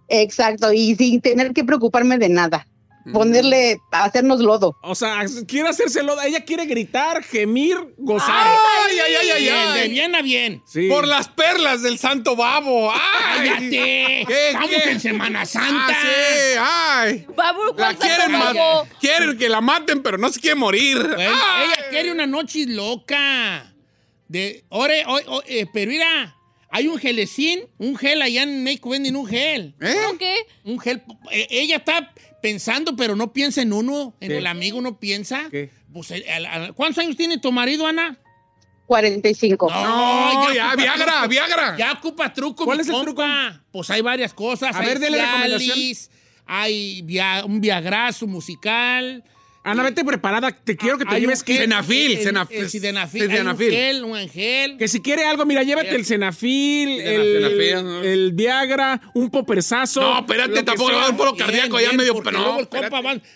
[0.10, 2.67] Exacto, y sin tener que preocuparme de nada.
[3.12, 4.78] Ponerle, hacernos lodo.
[4.82, 6.20] O sea, quiere hacérselo.
[6.22, 8.48] Ella quiere gritar, gemir, gozar.
[8.88, 9.82] Ay, ay, ay, ay, Bien, ay.
[9.82, 10.63] de bien a bien.
[10.66, 10.88] Sí.
[10.88, 12.92] Por las perlas del santo babo.
[12.92, 13.50] ¡Ay!
[13.50, 13.70] ¡Cállate!
[14.28, 14.92] ¿Qué, Estamos qué?
[14.92, 15.88] en Semana Santa.
[15.89, 17.26] Ah, sí, ¡Ay!
[17.36, 18.88] Babu, La ¿cuál quieren, babo?
[19.02, 20.98] quieren que la maten, pero no se quiere morir.
[21.18, 23.70] Ella quiere una noche loca.
[24.28, 26.36] De, ore, o- o- eh, pero mira,
[26.76, 29.76] hay un gelecín, un gel allá en México venden un gel.
[29.80, 29.96] ¿Eh?
[30.12, 30.36] ¿No qué?
[30.66, 31.04] Un gel.
[31.32, 34.16] eh, ella está pensando, pero no piensa en uno.
[34.20, 34.38] En ¿Qué?
[34.40, 35.48] el amigo no piensa.
[35.52, 35.70] ¿Qué?
[35.94, 38.18] Pues, al- ¿Cuántos años tiene tu marido, Ana?
[38.88, 39.70] 45.
[39.70, 41.28] No, ya, ocupa Viagra, truco.
[41.30, 41.78] Viagra.
[41.78, 43.64] Ya ocupa truco, ¿Cuál mi es el compa.
[43.72, 44.76] Pues hay varias cosas.
[44.76, 45.60] A hay ver, dele recomendación.
[45.76, 46.10] Cialis,
[46.46, 49.24] Hay via- un viagrazo musical.
[49.63, 50.52] Ana, vete preparada.
[50.52, 51.58] Te quiero que te lleves que.
[51.58, 52.17] cenafil.
[52.52, 53.38] el Sildenafil, Sí,
[53.78, 54.78] hay un gel.
[54.78, 58.06] Que si quiere algo, mira, llévate el Cenafil, el, Cenafil.
[58.06, 60.02] el Viagra, un popersazo.
[60.02, 62.13] No, espérate, tampoco le va a dar puro cardíaco ya bien, medio.
[62.13, 62.58] no,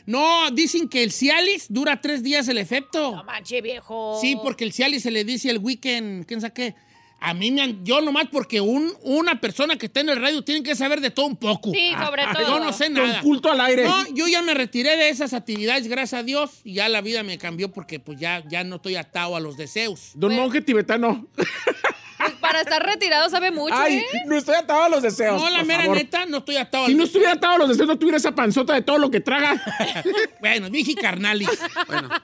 [0.06, 3.16] No, dicen que el Cialis dura tres días el efecto.
[3.16, 4.18] No manche, viejo.
[4.20, 6.76] Sí, porque el Cialis se le dice el weekend, ¿quién sabe qué?
[7.20, 10.44] A mí me han, yo nomás porque un, una persona que está en el radio
[10.44, 11.72] tiene que saber de todo un poco.
[11.72, 12.48] Sí, sobre Ah, todo.
[12.48, 13.22] Yo no sé Con nada.
[13.22, 13.86] culto al aire.
[13.86, 17.24] No, yo ya me retiré de esas actividades, gracias a Dios, y ya la vida
[17.24, 20.12] me cambió porque pues ya, ya no estoy atado a los deseos.
[20.14, 21.28] Don monje tibetano.
[21.36, 24.06] Pues para estar retirado sabe mucho, Ay, ¿eh?
[24.26, 25.40] no estoy atado a los deseos.
[25.42, 25.98] No, la por mera favor.
[25.98, 28.18] neta, no estoy atado a Si los no estuviera atado a los deseos, no tuviera
[28.18, 29.62] esa panzota de todo lo que traga.
[30.40, 31.50] Bueno, dije carnalis.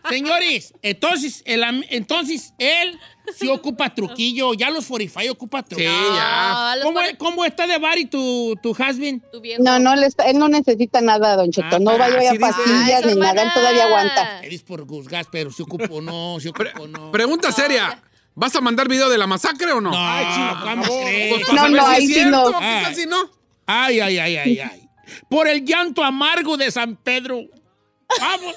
[0.09, 2.99] Señores, entonces, el entonces él
[3.37, 4.53] sí ocupa truquillo.
[4.53, 6.15] Ya los 45 ocupa Sí, truquillo.
[6.15, 6.71] ya.
[6.71, 9.21] Ah, los ¿Cómo, pare- cómo está de Bari tu, tu husband?
[9.31, 9.63] tu viejo.
[9.63, 11.75] No, no, le está- él no necesita nada, Don Cheto.
[11.75, 14.41] Ah, no vaya a pastillas Ay, ni nada, él todavía aguanta.
[14.43, 17.11] Eres por Guzgas, pero si ocupo no, si Pre- ocupo no.
[17.11, 18.01] Pregunta seria.
[18.35, 19.91] ¿Vas a mandar video de la masacre o no?
[19.91, 21.33] No, Ay, chino, ¿cómo crees?
[21.35, 22.45] Pues No, no, ahí sí no.
[22.47, 22.95] ¿qué tal Ay.
[22.95, 23.17] si no?
[23.67, 24.89] Ay, ay, ay, ay, ay.
[25.29, 27.41] Por el llanto amargo de San Pedro.
[28.19, 28.55] Vamos.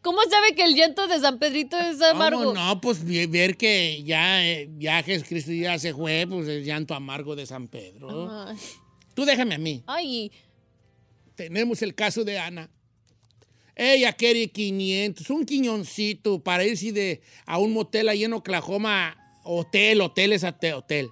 [0.00, 2.44] ¿Cómo sabe que el llanto de San Pedrito es amargo?
[2.44, 2.80] ¿Cómo no?
[2.80, 7.46] Pues ver que ya, eh, ya Jesucristo ya se fue, pues el llanto amargo de
[7.46, 8.30] San Pedro.
[8.30, 8.56] Ay.
[9.14, 9.82] Tú déjame a mí.
[9.86, 10.30] Ay,
[11.34, 12.70] Tenemos el caso de Ana.
[13.74, 20.02] Ella quiere 500, un quiñoncito para irse de, a un motel ahí en Oklahoma, hotel,
[20.02, 21.08] hotel es hotel.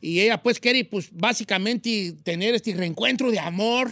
[0.00, 3.90] Y ella pues quiere pues básicamente tener este reencuentro de amor,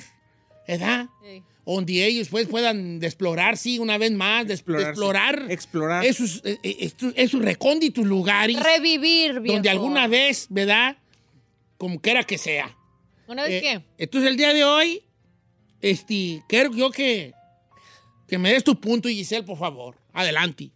[0.66, 1.06] ¿verdad?
[1.22, 1.42] Sí.
[1.74, 5.52] Donde ellos pues puedan explorar, sí, una vez más, de, de Explorar, explorar, sí.
[5.52, 6.04] Explorar.
[6.06, 9.54] esos, eh, eh, esos recónditos lugares revivir, viejo.
[9.56, 10.96] donde alguna vez, ¿verdad?
[11.76, 12.74] Como quiera que sea.
[13.26, 13.84] ¿Una vez Eh, qué?
[14.02, 15.02] Entonces, el día de hoy,
[15.82, 17.34] este, quiero yo que,
[18.26, 19.94] que me des tu punto, Giselle, por favor.
[20.14, 20.70] Adelante.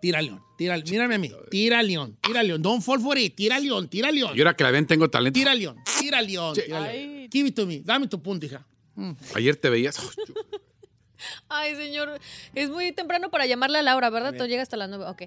[0.00, 1.32] Tira león, tira, mírame a mí.
[1.50, 2.62] Tira león, tira león.
[2.62, 3.34] Don't fall for it.
[3.34, 4.32] Tira león, tira león.
[4.34, 5.38] Y ahora que la ven tengo talento.
[5.38, 7.28] Tira león, tira león, tira león.
[7.30, 7.80] Give it to me.
[7.80, 8.66] Dame tu punto, hija.
[9.34, 9.98] Ayer te veías.
[11.48, 12.20] Ay, señor,
[12.54, 14.34] es muy temprano para llamarle a Laura, ¿verdad?
[14.36, 15.06] Tú llega hasta las nueve.
[15.06, 15.22] Ok.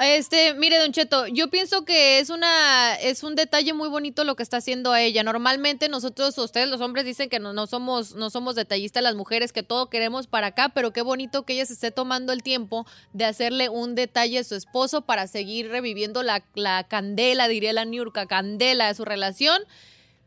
[0.00, 4.36] Este, mire, Don Cheto, yo pienso que es una, es un detalle muy bonito lo
[4.36, 5.22] que está haciendo a ella.
[5.22, 9.52] Normalmente nosotros, ustedes los hombres dicen que no, no somos, no somos detallistas las mujeres,
[9.52, 12.86] que todo queremos para acá, pero qué bonito que ella se esté tomando el tiempo
[13.12, 17.84] de hacerle un detalle a su esposo para seguir reviviendo la, la candela, diría la
[17.84, 19.62] Niurka, candela de su relación.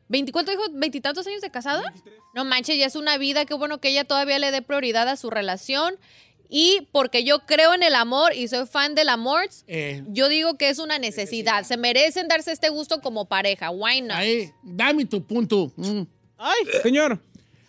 [0.10, 0.64] ¿24 dijo?
[0.74, 1.94] ¿Veintitantos años de casada?
[2.34, 3.46] No manches, ya es una vida.
[3.46, 5.96] Qué bueno que ella todavía le dé prioridad a su relación.
[6.48, 10.58] Y porque yo creo en el amor y soy fan del amor, Eh, yo digo
[10.58, 11.64] que es una necesidad.
[11.64, 13.72] Se merecen darse este gusto como pareja.
[13.72, 14.12] Why not?
[14.18, 15.72] ahí, dame tu punto.
[15.76, 16.02] Mm.
[16.38, 17.20] Ay, señor,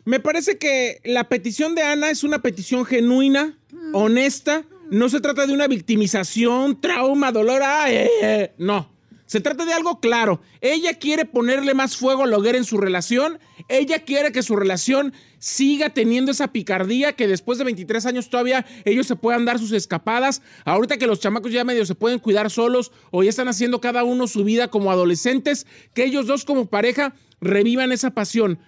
[0.05, 3.59] me parece que la petición de Ana es una petición genuina,
[3.95, 4.65] honesta.
[4.91, 7.63] No se trata de una victimización, trauma, dolor.
[7.65, 8.95] ay, eh, eh, no.
[9.27, 10.41] Se trata de algo claro.
[10.61, 13.39] Ella quiere ponerle más fuego a la hoguera en su relación.
[13.69, 18.65] Ella quiere que su relación siga teniendo esa picardía, que después de 23 años todavía
[18.85, 20.43] ellos se puedan dar sus escapadas.
[20.65, 24.05] Ahorita que los chamacos ya medio se pueden cuidar solos o ya están haciendo cada
[24.05, 28.59] uno su vida como adolescentes, que ellos dos como pareja revivan esa pasión.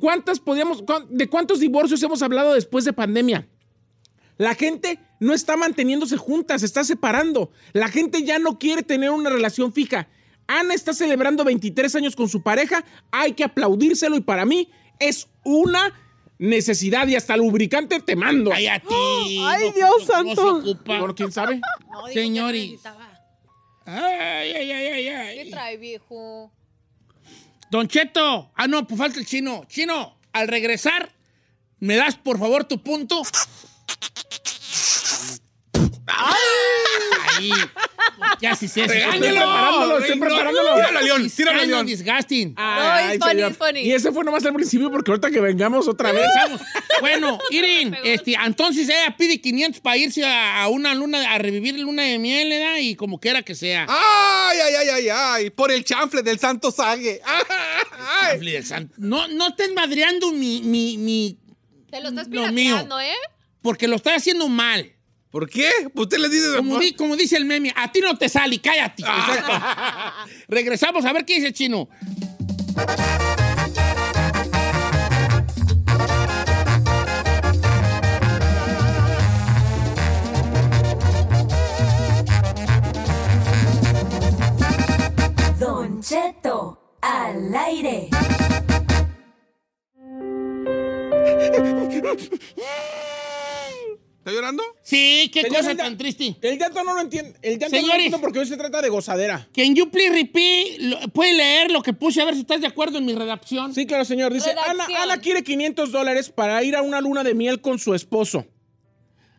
[0.00, 3.48] ¿Cuántas podíamos, cuán- de cuántos divorcios hemos hablado después de pandemia?
[4.38, 7.50] La gente no está manteniéndose juntas, se está separando.
[7.72, 10.08] La gente ya no quiere tener una relación fija.
[10.46, 15.28] Ana está celebrando 23 años con su pareja, hay que aplaudírselo y para mí es
[15.44, 15.92] una
[16.38, 18.52] necesidad y hasta lubricante te mando.
[18.52, 20.34] Ay, No, Dios no santo.
[20.62, 20.98] se ocupa.
[21.00, 21.60] Bueno, quién sabe.
[21.90, 22.62] No, Señores.
[22.64, 23.10] necesitaba.
[23.84, 25.50] Ay, ay, ay, ay, ¿Qué ay.
[25.50, 26.52] trae, viejo?
[27.70, 28.52] Don Cheto.
[28.54, 29.64] Ah, no, pues falta el chino.
[29.66, 31.10] Chino, al regresar,
[31.80, 33.22] ¿me das por favor tu punto?
[36.06, 37.50] Ahí.
[38.40, 38.86] Ya sí sé.
[38.86, 39.34] Regáñelo.
[39.36, 40.74] preparándolo, estoy No, preparándolo.
[40.74, 41.86] Tíralo, León, tíralo, León.
[41.86, 42.54] disgusting.
[42.56, 43.80] Ay, it's funny, it's funny.
[43.80, 46.26] Y ese fue nomás al principio porque ahorita que vengamos otra vez.
[46.36, 46.60] Vamos.
[47.00, 52.02] Bueno, Irin, este, entonces ella pide 500 para irse a, una luna, a revivir luna
[52.02, 52.76] de miel, ¿verdad?
[52.78, 53.86] Y como quiera que sea.
[53.88, 55.50] Ay, ay, ay, ay, ay.
[55.50, 57.20] Por el chanfle del santo sague.
[58.20, 58.36] Ay.
[58.36, 58.94] Hable del santo.
[58.98, 61.38] No, no estés madreando mi, mi, mi,
[61.90, 63.12] Te lo estás pirateando, ¿eh?
[63.62, 64.92] Porque lo estoy haciendo mal.
[65.30, 65.70] ¿Por qué?
[65.94, 69.02] Usted le dice Como, di- como dice el meme, a ti no te sale, cállate.
[69.06, 70.24] Ah.
[70.48, 71.88] Regresamos a ver qué dice el chino.
[85.58, 88.08] Don Cheto, al aire.
[94.28, 94.62] ¿Está llorando?
[94.82, 96.36] Sí, qué Señor, cosa tan triste.
[96.42, 97.34] El llanto no lo entiende.
[97.42, 97.94] El llanto no lo Señores.
[97.96, 99.48] entiendo porque hoy se trata de gozadera.
[99.54, 100.78] Can you please repeat?
[100.80, 103.74] Lo- ¿Puede leer lo que puse a ver si estás de acuerdo en mi redacción?
[103.74, 104.32] Sí, claro, señor.
[104.32, 104.54] Dice.
[105.02, 108.46] Ana quiere 500 dólares para ir a una luna de miel con su esposo.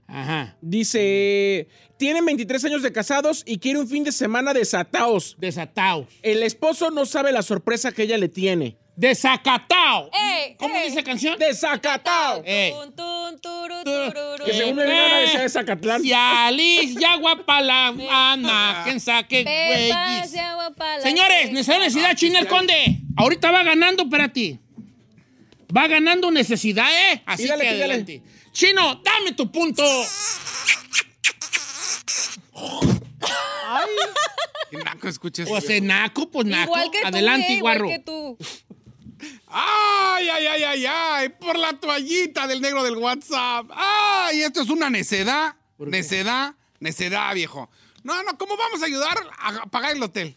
[0.07, 0.57] Ajá.
[0.61, 5.35] Dice, tienen 23 años de casados y quiere un fin de semana desataos.
[5.39, 6.07] Desataos.
[6.23, 8.77] El esposo no sabe la sorpresa que ella le tiene.
[8.99, 10.11] Desacatao.
[10.11, 10.55] ¡Ey!
[10.57, 10.83] ¿Cómo ey.
[10.83, 11.39] dice la canción?
[11.39, 12.43] ¡Desacatao!
[12.45, 12.73] Eh.
[12.75, 14.45] Tun, tun, turu, Turu.
[14.45, 16.01] Que según me viene a decir de Zacatlán.
[16.01, 21.01] Si Alice ya guapala, Ana, quién saque Pepas güeyes.
[21.01, 22.99] Señores, necesidad, necesidad, China el Conde.
[23.15, 24.59] Ahorita va ganando, espérate.
[25.75, 27.23] Va ganando necesidad, ¿eh?
[27.25, 28.23] Así Pídale, que adelante.
[28.51, 29.83] Chino, dame tu punto.
[34.69, 35.51] Qué naco escucha eso.
[35.51, 36.71] Pues naco, pues naco.
[36.71, 37.89] Igual que tú, Adelante, eh, igual guarro.
[37.95, 38.37] que tú.
[39.49, 41.29] Ay, ay, ay, ay, ay.
[41.29, 43.69] Por la toallita del negro del WhatsApp.
[43.73, 45.55] Ay, esto es una necedad.
[45.79, 47.69] Necedad, necedad, viejo.
[48.03, 50.35] No, no, ¿cómo vamos a ayudar a pagar el hotel?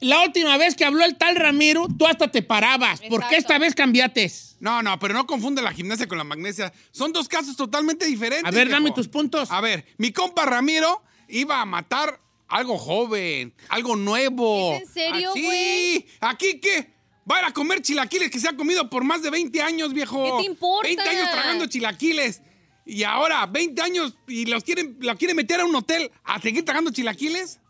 [0.00, 3.00] La última vez que habló el tal Ramiro, tú hasta te parabas.
[3.08, 4.30] ¿Por qué esta vez cambiaste?
[4.60, 6.72] No, no, pero no confunde la gimnasia con la magnesia.
[6.90, 8.46] Son dos casos totalmente diferentes.
[8.46, 9.50] A ver, dame tus puntos.
[9.50, 14.74] A ver, mi compa Ramiro iba a matar algo joven, algo nuevo.
[14.74, 15.96] ¿Es en serio, Ah, güey?
[16.00, 16.93] Sí, ¿aquí qué?
[17.30, 19.94] Va a ir a comer chilaquiles que se ha comido por más de 20 años,
[19.94, 20.22] viejo.
[20.24, 20.88] ¿Qué te importa?
[20.88, 22.42] 20 años tragando chilaquiles.
[22.86, 26.64] Y ahora, 20 años y los quieren, lo quieren meter a un hotel a seguir
[26.64, 27.60] tragando chilaquiles.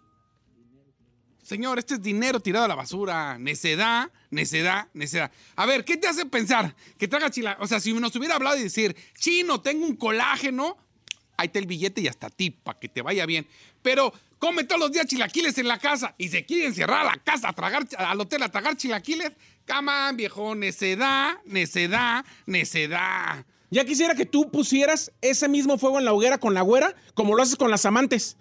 [1.44, 3.38] Señor, este es dinero tirado a la basura.
[3.38, 5.30] Necedad, necedad, necedad.
[5.54, 7.56] A ver, ¿qué te hace pensar que traga chila?
[7.60, 10.78] O sea, si nos hubiera hablado y decir, chino, tengo un colágeno,
[11.36, 13.46] ahí está el billete y hasta ti, para que te vaya bien.
[13.82, 14.14] Pero
[14.44, 17.48] come todos los días chilaquiles en la casa y se quiere encerrar a la casa
[17.48, 19.32] a tragar, al hotel a tragar chilaquiles.
[19.64, 23.46] Caman, viejo, necedad, necedad, necedad.
[23.70, 27.34] Ya quisiera que tú pusieras ese mismo fuego en la hoguera con la güera, como
[27.34, 28.36] lo haces con las amantes.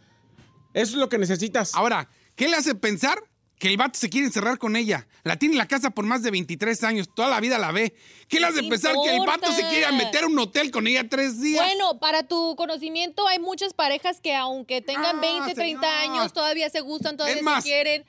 [0.73, 1.73] Eso es lo que necesitas.
[1.73, 3.23] Ahora, ¿qué le hace pensar
[3.59, 5.07] que el vato se quiere encerrar con ella?
[5.23, 7.95] La tiene en la casa por más de 23 años, toda la vida la ve.
[8.27, 10.85] ¿Qué le hace te pensar que el vato se quiere meter a un hotel con
[10.87, 11.63] ella tres días?
[11.65, 15.85] Bueno, para tu conocimiento, hay muchas parejas que aunque tengan Ah, 20, 30 señor.
[16.17, 18.03] años, todavía se gustan, todavía Es más, se quieren.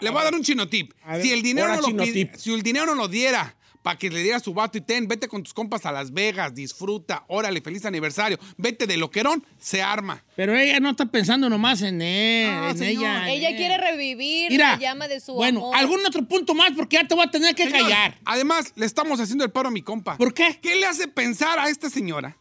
[0.00, 0.92] Le voy a dar un chino tip.
[1.04, 4.10] A ver, Si el dinero, no lo, si el dinero no lo diera para que
[4.10, 7.60] le diera su vato y ten, vete con tus compas a Las Vegas, disfruta, órale,
[7.62, 10.22] feliz aniversario, vete de loquerón, se arma.
[10.36, 13.02] Pero ella no está pensando nomás en él, No, en señor.
[13.04, 13.22] ella.
[13.24, 13.56] en Ella él.
[13.56, 15.76] quiere revivir Mira, la llama de su bueno, amor.
[15.76, 18.18] algún otro punto más porque ya te voy a tener que Señor, callar.
[18.24, 20.16] Además, le estamos haciendo el paro a mi compa.
[20.18, 20.58] ¿Por qué?
[20.60, 22.36] ¿Qué le hace pensar a esta señora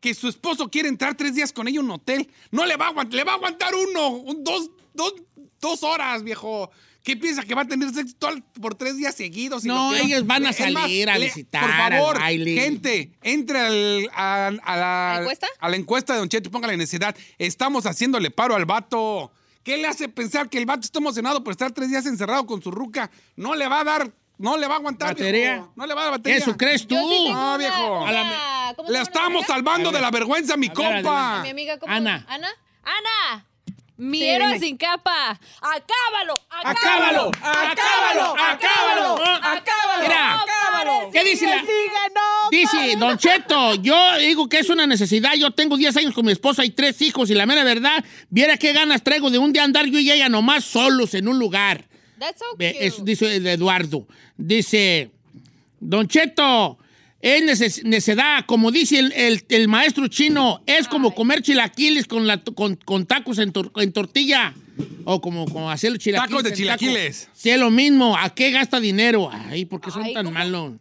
[0.00, 2.30] que su esposo quiere entrar tres días con ella a un hotel?
[2.50, 5.12] No le va a aguantar, le va a aguantar uno, un- dos, dos,
[5.60, 6.70] dos horas, viejo.
[7.02, 9.64] ¿Qué piensa que va a tener sexo todo- por tres días seguidos?
[9.64, 12.54] No, ellos van a más, salir a visitar, Por favor, al baile.
[12.60, 15.46] gente, entre al- a, a la, ¿La encuesta?
[15.58, 17.16] a la encuesta de Don Cheto y póngale necesidad.
[17.38, 19.32] Estamos haciéndole paro al vato.
[19.62, 22.62] ¿Qué le hace pensar que el vato está emocionado por estar tres días encerrado con
[22.62, 23.10] su ruca?
[23.36, 25.08] No le va a dar, no le va a aguantar.
[25.10, 25.52] Batería.
[25.54, 25.72] viejo.
[25.76, 26.38] No le va a dar batería.
[26.38, 26.94] ¿Eso crees tú?
[26.96, 28.06] Sí No, una- viejo.
[28.06, 31.40] A la- ¿cómo se Le llama estamos salvando de la vergüenza a mi ver, compa.
[31.40, 31.92] A mi amiga, ¿cómo?
[31.92, 32.24] Ana.
[32.28, 32.48] ¿Ana?
[32.82, 33.46] ¡Ana!
[34.00, 35.38] Mi héroe sin capa.
[35.60, 36.40] ¡Acábalo!
[36.48, 37.30] ¡Acábalo!
[37.42, 38.34] ¡Acábalo!
[38.38, 39.14] ¡Acábalo!
[39.42, 40.02] ¡Acábalo!
[40.02, 41.10] Mira, ¡Acábalo!
[41.12, 41.62] ¿qué dice la-
[42.50, 45.34] Dice, Don Cheto, yo digo que es una necesidad.
[45.34, 48.56] Yo tengo 10 años con mi esposa y tres hijos y la mera verdad, viera
[48.56, 51.86] qué ganas traigo de un día andar yo y ella nomás solos en un lugar.
[52.18, 52.86] That's so cute.
[52.86, 54.06] Eso dice Eduardo.
[54.36, 55.10] Dice,
[55.78, 56.78] Don Cheto,
[57.22, 62.42] es necedad, como dice el, el- el maestro chino, es como comer chilaquiles con, la,
[62.42, 64.54] con, con tacos en, tor- en tortilla.
[65.04, 66.30] O como, como hacer los chilaquiles.
[66.30, 67.20] Tacos de chilaquiles.
[67.24, 67.32] taco.
[67.36, 68.16] Sí, es lo mismo.
[68.16, 69.28] ¿A qué gasta dinero?
[69.30, 70.38] Ay, ¿por qué son Ay, tan ¿cómo?
[70.38, 70.72] malos?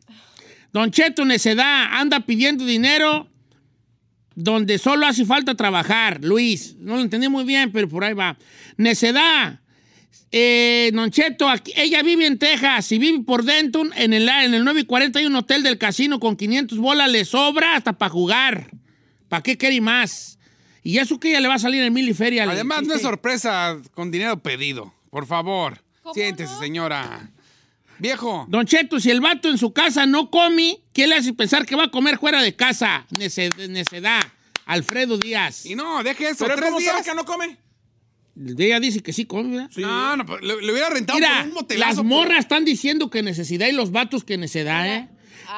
[0.71, 3.27] Don Cheto, necedad, anda pidiendo dinero.
[4.35, 6.75] donde solo hace falta trabajar, Luis.
[6.79, 8.37] No lo entendí muy bien, pero por ahí va.
[8.77, 9.59] Necedad.
[10.31, 13.91] Eh, Noncheto, aquí- ella vive en Texas y vive por Denton.
[13.95, 17.09] En el, en el 9 y 40 hay un hotel del casino con 500 bolas.
[17.09, 18.69] Le sobra hasta para jugar.
[19.27, 20.37] ¿Para qué quiere más?
[20.83, 22.43] Y eso que ella le va a salir en mil y feria.
[22.43, 24.93] Además, no es sorpresa con dinero pedido.
[25.09, 25.81] Por favor,
[26.13, 27.29] siéntese, señora.
[27.97, 31.65] Viejo, Don Cheto, si el vato en su casa no come, ¿qué le hace pensar
[31.65, 33.05] que va a comer fuera de casa?
[33.11, 34.21] Nece- Necedad.
[34.65, 35.65] Alfredo Díaz.
[35.65, 36.45] y no, deje eso.
[36.45, 37.07] ¿Pero tres cómo sabe días.
[37.07, 37.57] que no come?
[38.57, 39.69] Ella dice que sí come, ¿verdad?
[39.77, 41.87] No, no, pues, le, le hubiera rentado Mira, por un motelazo.
[41.89, 45.09] las por- morras están diciendo que necesidad y los vatos que necesidad, ¿eh?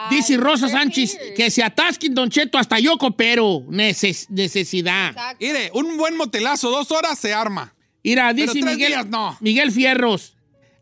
[0.09, 3.59] Dice Rosa Sánchez que se atasquen, Don Cheto, hasta yo coopero.
[3.67, 5.13] Neces- necesidad.
[5.39, 7.73] Mire, un buen motelazo, dos horas se arma.
[8.03, 9.38] Mira, dice Miguel, días no.
[9.41, 10.34] Miguel Fierros.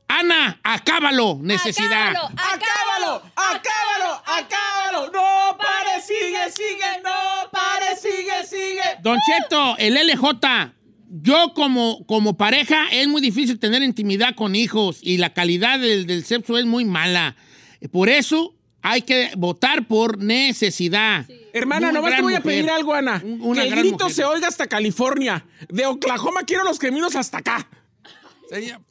[0.07, 2.09] Ana, acábalo, necesidad.
[2.11, 3.21] ¡Acábalo!
[3.35, 4.21] ¡Acábalo!
[4.25, 5.11] ¡Acábalo!
[5.11, 6.01] ¡No pare!
[6.01, 7.01] ¡Sigue, sigue!
[7.03, 7.95] ¡No pare!
[7.99, 8.81] ¡Sigue, sigue!
[9.03, 10.73] Don Cheto, el LJ,
[11.09, 16.05] yo como, como pareja es muy difícil tener intimidad con hijos y la calidad del,
[16.05, 17.35] del sexo es muy mala.
[17.91, 21.25] Por eso hay que votar por necesidad.
[21.53, 22.43] Hermana, nomás te voy a mujer.
[22.55, 23.21] pedir algo, Ana.
[23.25, 24.11] Un- una que el grito mujer.
[24.13, 25.45] se oiga hasta California.
[25.67, 27.67] De Oklahoma quiero los caminos hasta acá.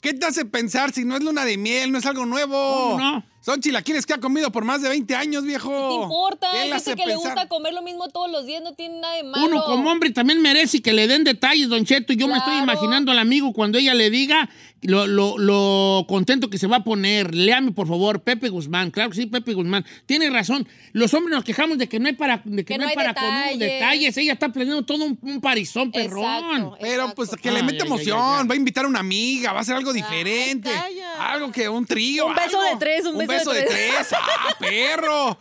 [0.00, 2.52] ¿Qué te hace pensar si no es luna de miel, no es algo nuevo?
[2.92, 3.24] ¿Cómo no?
[3.40, 5.70] Son chilaquiles que ha comido por más de 20 años, viejo.
[5.70, 6.48] ¿Qué te importa?
[6.50, 8.74] ¿Qué Hay le hace gente que le gusta comer lo mismo todos los días, no
[8.74, 9.46] tiene nada de malo.
[9.46, 12.12] Uno como hombre también merece que le den detalles, Don Cheto.
[12.12, 14.50] Yo me estoy imaginando al amigo cuando ella le diga
[14.82, 17.34] lo, lo- lo contento que se va a poner.
[17.34, 18.90] Léame, por favor, Pepe Guzmán.
[18.90, 19.84] Claro que sí, Pepe Guzmán.
[20.06, 20.66] Tiene razón.
[20.92, 22.90] Los hombres nos quejamos de que no hay para, de que Que no no hay
[22.90, 23.58] hay para con unos detalles.
[23.72, 24.16] detalles.
[24.18, 26.24] Ella está planeando todo un, un parizón, perrón.
[26.24, 27.14] Exacto, Pero exacto.
[27.14, 28.46] pues que le Ay, mete ay, ay, emoción, ay, ay.
[28.48, 30.70] va a invitar a una amiga, va a hacer algo diferente.
[30.70, 31.32] calla.
[31.32, 32.26] algo que un trío.
[32.26, 32.72] Un beso algo.
[32.74, 34.08] de tres, un beso de de tres.
[34.08, 34.12] tres.
[34.12, 35.38] ¡Ah, perro!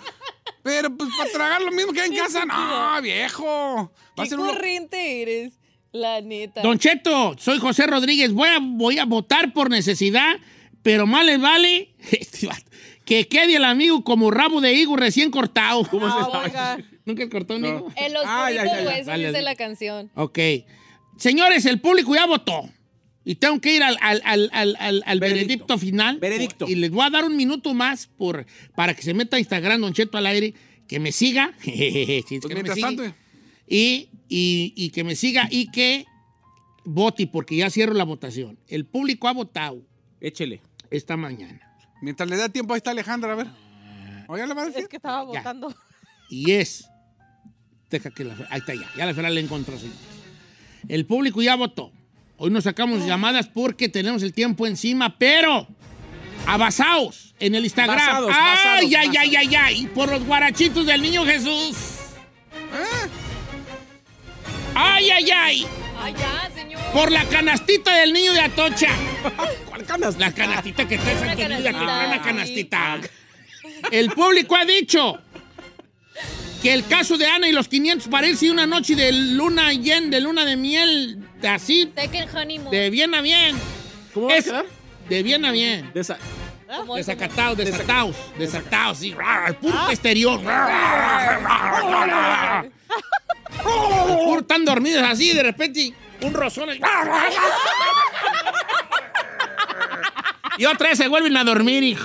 [0.63, 3.91] Pero pues para tragar lo mismo que hay en casa, no, viejo.
[4.19, 4.47] Va a Qué uno.
[4.47, 5.53] corriente eres,
[5.91, 6.61] la neta.
[6.61, 8.33] Don Cheto, soy José Rodríguez.
[8.33, 10.35] Voy a, voy a votar por necesidad,
[10.83, 12.49] pero más les vale este
[13.05, 15.87] que quede el amigo como rabo de higo recién cortado.
[16.01, 16.77] Ah, oiga.
[17.05, 17.91] ¿Nunca has cortado un higo?
[17.95, 19.41] En los Ay, ay, burritos ay, huesos dale, dice dale.
[19.45, 20.11] la canción.
[20.15, 20.39] Ok.
[21.15, 22.69] Señores, el público ya votó.
[23.29, 25.47] Y tengo que ir al, al- al- al- al- al Veredicto.
[25.47, 26.17] veredicto final.
[26.19, 26.65] Veredicto.
[26.69, 29.81] Y les voy a dar un minuto más por, para que se meta a Instagram
[29.81, 30.53] Don Cheto al aire,
[30.87, 31.53] que me siga.
[31.61, 32.87] Sí, Pues que me mientras siga.
[32.87, 33.03] tanto,
[33.67, 36.05] Y, y- y que me siga y que
[36.85, 38.57] vote, porque ya cierro la votación.
[38.69, 39.81] El público ha votado
[40.21, 40.61] Échele.
[40.89, 41.59] esta mañana.
[42.01, 43.47] mientras le da tiempo, ahí está Alejandra, a ver.
[44.29, 44.83] Oye, le va a decir.
[44.83, 45.39] Es que estaba Ya.
[45.39, 45.75] votando.
[46.29, 46.85] Y es.
[47.89, 48.89] Deja que la, ahí está ya.
[48.97, 49.99] Ya la Fera le encontró, señores.
[50.87, 51.91] El público ya votó.
[52.37, 55.67] Hoy nos sacamos llamadas porque tenemos el tiempo encima, pero.
[56.45, 57.97] Abasaos en el Instagram.
[57.97, 59.81] Basados, ay, basados, ay, ay, ay, ay.
[59.81, 61.75] Y por los guarachitos del niño Jesús.
[64.75, 65.67] Ay, ay, ay.
[65.99, 66.81] Ay, ya, señor.
[66.93, 68.89] Por la canastita del niño de Atocha.
[69.67, 70.17] ¿Cuál canas?
[70.17, 72.99] La canastita que está en Una Santa Emilia, que canastita, canastita.
[73.91, 75.19] El público ha dicho
[76.61, 80.21] que el caso de Ana y los 500 parece una noche de luna yen, de
[80.21, 82.71] luna de miel, así, Second honeymoon.
[82.71, 83.57] de bien a bien.
[84.13, 84.65] ¿Cómo va a quedar?
[85.09, 85.91] De bien a bien.
[85.93, 86.17] De esa-
[86.67, 89.15] Como- Desacatados, desatados, desatados, sí.
[89.23, 90.41] Al puro exterior.
[90.45, 91.37] Al
[93.63, 96.69] puro están dormidos así, de repente un rozón.
[96.69, 96.79] ahí.
[100.57, 101.95] Y otra vez se vuelven a dormir y,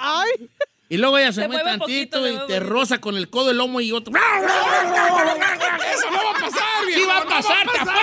[0.00, 0.50] Ay.
[0.88, 3.58] y luego ella se, Se mueve tantito poquito, y te roza con el codo, el
[3.58, 4.12] lomo y otro.
[4.12, 7.00] Eso no va a pasar, viejo.
[7.00, 7.95] Sí va a no pasar, va a pasar.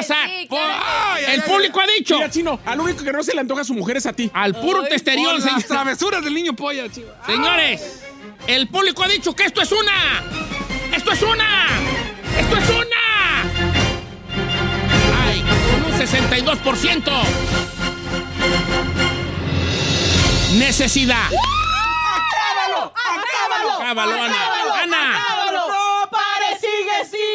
[0.00, 1.16] Sí, Por- claro.
[1.18, 3.64] El ay, público ha dicho Mira, chino, al único que no se le antoja a
[3.64, 4.30] su mujer es a ti.
[4.32, 5.62] al puro testerión, las señor.
[5.64, 7.14] travesuras del niño polla, chiva.
[7.26, 8.00] Señores,
[8.46, 10.22] el público ha dicho que esto es una.
[10.94, 11.68] ¡Esto es una!
[12.38, 13.42] ¡Esto es una!
[15.26, 15.42] ¡Ay!
[15.70, 17.12] Con un 62%.
[20.58, 21.26] Necesidad.
[22.12, 22.92] ¡Acábalo!
[22.94, 23.72] ¡Acábalo!
[23.72, 24.82] Acábalo, Ana.
[24.82, 25.18] Ana,
[25.52, 26.58] ¡No pare!
[26.60, 27.31] ¡Sigue, sigue!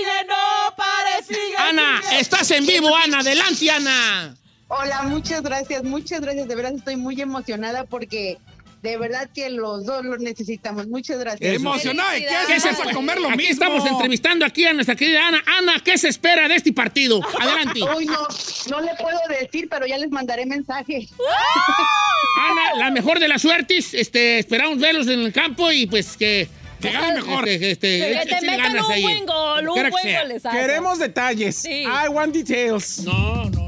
[1.70, 3.20] Ana, estás en vivo, Ana.
[3.20, 4.36] Adelante, Ana.
[4.70, 6.47] Hola, muchas gracias, muchas gracias.
[6.47, 8.38] De verdad estoy muy emocionada porque
[8.84, 10.88] de verdad que los dos lo necesitamos.
[10.88, 11.55] Muchas gracias.
[11.55, 12.49] Emocionada, ¿y ¿qué Felicidades.
[12.59, 13.53] haces ¿Qué se- para comer lo Aquí mismo?
[13.53, 15.43] estamos entrevistando aquí a nuestra querida Ana.
[15.57, 17.22] Ana, ¿qué se espera de este partido?
[17.39, 17.82] Adelante.
[17.95, 18.28] Uy, no,
[18.70, 21.07] no le puedo decir, pero ya les mandaré mensaje.
[22.39, 23.93] Ana, la mejor de las suertes.
[23.93, 26.47] Este, esperamos verlos en el campo y pues que.
[26.82, 27.46] Que gane mejor.
[27.46, 29.02] Que, que, este, Que te échenle metan un ahí.
[29.04, 30.58] buen gol, un buen que golezazo.
[30.58, 31.56] Queremos detalles.
[31.56, 31.84] Sí.
[31.84, 33.00] I want details.
[33.00, 33.68] No, no.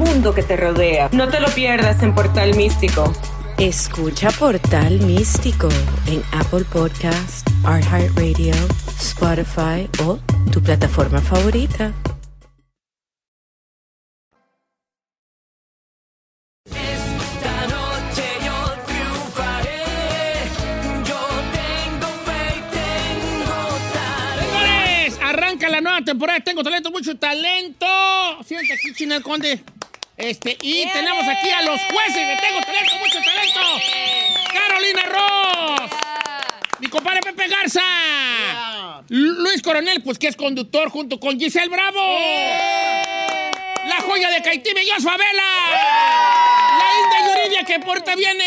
[0.01, 1.09] mundo que te rodea.
[1.11, 3.11] No te lo pierdas en Portal Místico.
[3.57, 5.69] Escucha Portal Místico
[6.07, 8.55] en Apple Podcast, iHeartRadio,
[8.99, 10.17] Spotify o
[10.51, 11.93] tu plataforma favorita.
[16.65, 19.83] Esta noche yo triunfaré.
[21.05, 21.19] Yo
[21.53, 24.57] tengo fe y tengo talento.
[24.57, 26.39] Señores, arranca la nueva temporada.
[26.39, 27.85] Tengo talento, mucho talento.
[28.43, 29.63] Siente aquí, China Conde.
[30.21, 33.59] Este, y tenemos aquí a los jueces de Tengo talento, mucho talento.
[34.53, 35.91] Carolina Ross.
[36.79, 39.01] Mi compadre Pepe Garza.
[39.09, 41.99] Luis Coronel, pues que es conductor junto con Giselle Bravo.
[43.87, 45.43] La joya de Caitime, Jos Favela.
[46.77, 48.43] La Inda Yuridia que porta viene.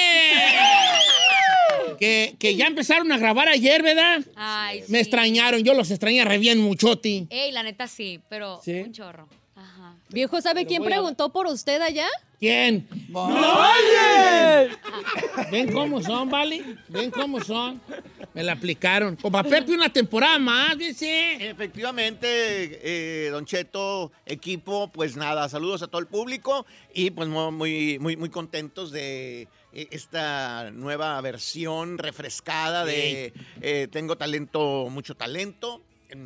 [1.98, 4.20] Que, que ya empezaron a grabar ayer, ¿verdad?
[4.36, 5.02] Ay, Me sí.
[5.02, 7.26] extrañaron, yo los extrañé re bien muchoti.
[7.30, 8.72] Ey, la neta sí, pero ¿Sí?
[8.80, 9.28] un chorro.
[10.10, 12.06] Viejo, ¿sabe quién a- preguntó por usted allá?
[12.38, 12.86] ¿Quién?
[15.50, 16.62] Ven cómo son, ¿vale?
[16.88, 17.80] Ven cómo son.
[18.34, 19.16] Me la aplicaron.
[19.16, 21.48] Con Pepe una temporada más, dice.
[21.50, 27.52] Efectivamente, eh, Don Cheto, equipo, pues nada, saludos a todo el público y pues mu-
[27.52, 33.32] muy, muy, muy contentos de eh, esta nueva versión refrescada de
[33.62, 35.80] eh, Tengo talento, mucho talento.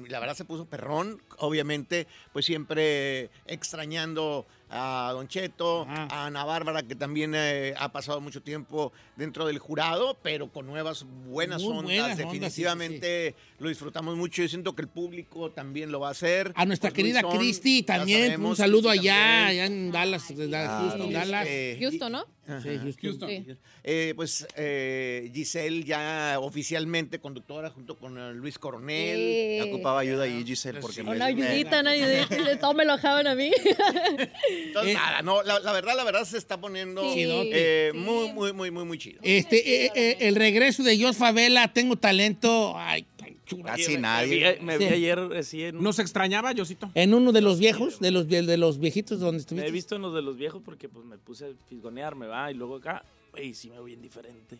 [0.08, 6.82] La verdad se puso perrón, obviamente, pues siempre extrañando a Don Cheto, a Ana Bárbara,
[6.82, 11.70] que también eh, ha pasado mucho tiempo dentro del jurado, pero con nuevas buenas Muy
[11.70, 11.84] ondas.
[11.84, 14.42] buenas ondas, sí, sí, Definitivamente lo disfrutamos mucho.
[14.42, 16.52] Yo siento que el público también lo va a hacer.
[16.54, 18.24] A nuestra Pues, querida Cristi también.
[18.24, 19.46] sabemos, Un saludo allá, también.
[19.46, 20.88] allá en Dallas, de Claro.
[20.90, 21.46] Houston, Dallas.
[21.48, 22.24] Eh, Houston, ¿no?
[22.48, 22.62] Ajá.
[22.62, 23.28] Sí, Houston.
[23.28, 23.46] Sí.
[23.84, 29.60] Eh, pues eh, Giselle ya oficialmente conductora junto con eh, Luis Coronel.
[29.62, 29.68] Sí.
[29.68, 32.28] Ocupaba ayuda ahí, Giselle, porque me- Una ayudita, una ayudita.
[32.60, 33.50] Todo me lo dejaban a mí.
[34.66, 37.24] Entonces, nada, no, la, la verdad, la verdad se está poniendo Sí.
[37.26, 37.98] eh, Sí.
[37.98, 39.20] muy, muy, muy, muy, muy chido.
[39.22, 42.74] Este, eh, eh, el regreso de Jos Favela, tengo talento.
[42.76, 43.06] Ay.
[43.64, 44.56] Casi Me nadie.
[44.58, 44.92] vi, me vi Sí.
[44.94, 45.82] ayer así en...
[45.82, 46.90] ¿Nos extrañaba, Yosito?
[46.94, 49.68] En uno de los viejos, de los, de los viejitos donde Me estuviste.
[49.68, 52.54] he visto en los de los viejos porque pues me puse a fisgonearme, va, y
[52.54, 53.02] luego acá,
[53.34, 54.58] ey, sí me veo bien diferente.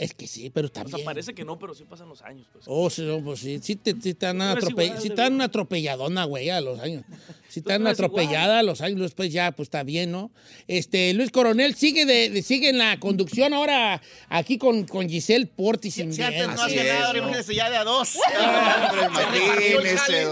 [0.00, 1.04] Es que sí, pero O sea, también.
[1.04, 2.64] parece que no, pero sí pasan los años, pues.
[2.68, 5.02] Oh, sí, no, pues sí, sí te, sí te dan una, Pero es atrope- igual
[5.02, 5.34] sí de te dan viejo.
[5.36, 7.04] una atropelladona, güey, a los años.
[7.50, 7.92] Si te dan igual.
[7.92, 10.30] atropellada a los años, después ya, pues está bien, ¿no?
[10.68, 15.46] Este, Luis Coronel sigue de, de- sigue en la conducción ahora aquí con, con Giselle
[15.46, 15.92] Portis.
[15.94, 16.22] Si bien.
[16.22, 18.16] antes no hacía nada, ya de a dos.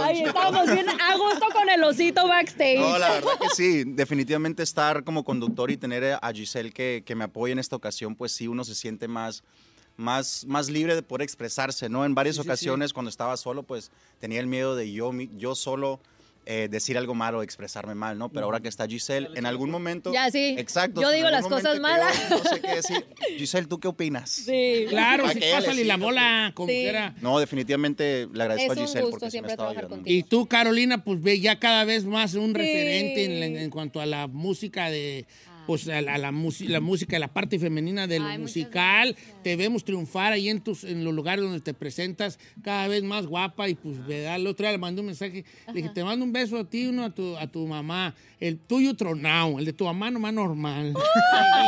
[0.03, 0.29] Ahí Cheto.
[0.29, 2.79] estábamos bien a gusto con el osito backstage.
[2.79, 7.15] No, la verdad que sí, definitivamente estar como conductor y tener a Giselle que, que
[7.15, 9.43] me apoye en esta ocasión, pues sí, uno se siente más,
[9.99, 12.07] más, más libre de poder expresarse, ¿no?
[12.07, 13.91] En varias ocasiones cuando estaba solo, pues
[14.21, 16.01] tenía el miedo de yo, mi- yo solo
[16.51, 18.31] eh, decir algo malo, expresarme mal, ¿no?
[18.31, 20.15] Pero ahora que está Giselle, en algún momento...
[20.15, 20.55] Ya, sí.
[20.57, 21.03] Exacto.
[21.03, 22.17] Yo digo las cosas malas.
[22.31, 23.07] yo No sé qué decir.
[23.37, 24.31] Giselle, ¿tú qué opinas?
[24.31, 24.87] Sí.
[24.89, 26.77] Claro, sí, pásale la bola, como Sí.
[26.77, 27.15] quiera.
[27.21, 29.73] No, definitivamente le agradezco Es a un Giselle gusto porque sí me siempre ha estado
[29.75, 30.01] trabajar.
[30.07, 32.55] Y tú, Carolina, pues ve ya cada vez más un Sí.
[32.55, 35.27] referente en, en- en cuanto a la música de,
[35.69, 39.15] pues a la, a la musi- la música, la parte femenina del musical.
[39.45, 43.27] Te vemos triunfar ahí en, tus, en los lugares donde te presentas cada vez más
[43.27, 44.37] guapa y pues, ¿verdad?
[44.37, 46.87] El otro día le mandé un mensaje, le dije, te mando un beso a ti,
[46.87, 48.15] uno a tu, a tu mamá.
[48.41, 50.95] El tuyo tronado, el de tu mamá nomás normal.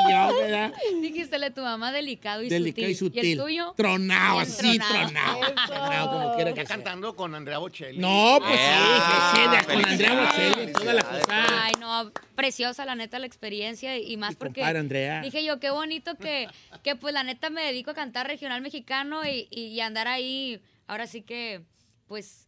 [0.09, 0.73] Y yo, ¿verdad?
[1.03, 3.21] Dijistele tu mamá delicado y Delicado y sutil.
[3.21, 3.33] sutil.
[3.33, 3.75] el tuyo?
[3.77, 5.41] Tronado, así, tronado.
[5.67, 6.11] tronado.
[6.11, 6.85] Como quiera que Está sea.
[6.85, 7.99] cantando con Andrea Bocelli.
[7.99, 11.65] No, pues sí, Ah, sí, sí, con Andrea Bocelli, toda la cosa.
[11.65, 15.21] Ay, no, preciosa la neta la experiencia y más porque compadre Andrea.
[15.23, 16.47] dije yo, qué bonito que,
[16.83, 20.61] que pues la neta me dedico a cantar regional mexicano y, y- y andar ahí,
[20.87, 21.63] ahora sí que,
[22.07, 22.47] pues,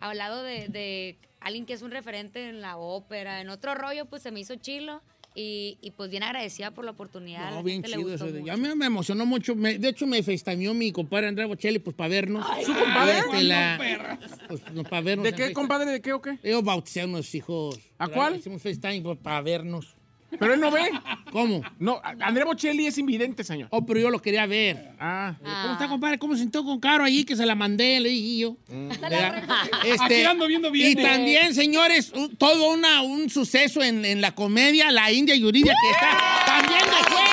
[0.00, 4.06] al lado de, de alguien que es un referente en la ópera, en otro rollo,
[4.06, 5.00] pues se me hizo chilo
[5.34, 7.48] y, y, pues bien agradecida por la oportunidad.
[7.50, 8.26] No, la bien chido eso.
[8.30, 8.50] de-.
[8.50, 9.54] A mí me emocionó mucho.
[9.56, 12.44] me- de hecho, me festameó mi compadre Andrea Bocelli pues para vernos.
[12.66, 13.18] ¿Su compadre?
[13.18, 15.24] Este, la- pues, no, para vernos.
[15.24, 15.90] ¿De qué, compadre?
[15.90, 16.38] ¿De qué o qué?
[16.44, 17.80] Yo bauticé a unos hijos.
[17.96, 18.36] ¿A cuál?
[18.36, 19.96] Hicimos FaceTime pues, para vernos.
[20.38, 20.90] Pero él no ve.
[21.30, 21.62] ¿Cómo?
[21.78, 23.68] No, Andrea Bocelli es invidente, señor.
[23.70, 24.90] Oh, pero yo lo quería ver.
[24.98, 25.34] Ah.
[25.62, 26.18] ¿Cómo está, compadre?
[26.18, 27.24] ¿Cómo se sintió con Caro allí?
[27.24, 28.56] Que se la mandé, le dije yo.
[29.00, 29.44] ¿Verdad?
[29.84, 30.90] Este, Aquí ando viendo bien.
[30.92, 35.74] Y también, señores, un- todo una, un suceso en, en la comedia, la India Yuridia,
[35.80, 37.30] que está también de juez.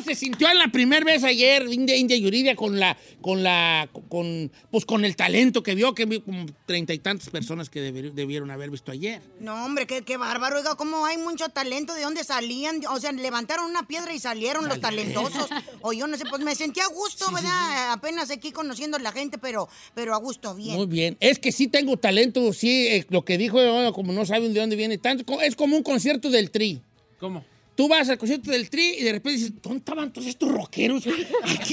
[0.00, 3.88] ¿Cómo se sintió en la primera vez ayer India, India Yuridia con la, con la,
[4.08, 7.92] con, pues con el talento que vio, que vio como treinta y tantas personas que
[7.92, 9.20] debi- debieron haber visto ayer?
[9.40, 10.56] No, hombre, qué, qué bárbaro.
[10.56, 11.92] Oiga, cómo hay mucho talento.
[11.94, 12.80] ¿De dónde salían?
[12.90, 15.48] O sea, levantaron una piedra y salieron los talentosos.
[15.82, 17.92] O yo no sé, pues me sentí a gusto, ¿verdad?
[17.92, 20.76] Apenas aquí conociendo a la gente, pero, pero a gusto, bien.
[20.76, 21.16] Muy bien.
[21.20, 24.60] Es que sí tengo talento, sí, eh, lo que dijo, eh, como no saben de
[24.60, 26.82] dónde viene tanto, es como un concierto del Tri.
[27.18, 27.44] ¿Cómo?
[27.80, 31.02] Tú vas al concierto del Tri y de repente dices, ¿dónde estaban todos estos rockeros?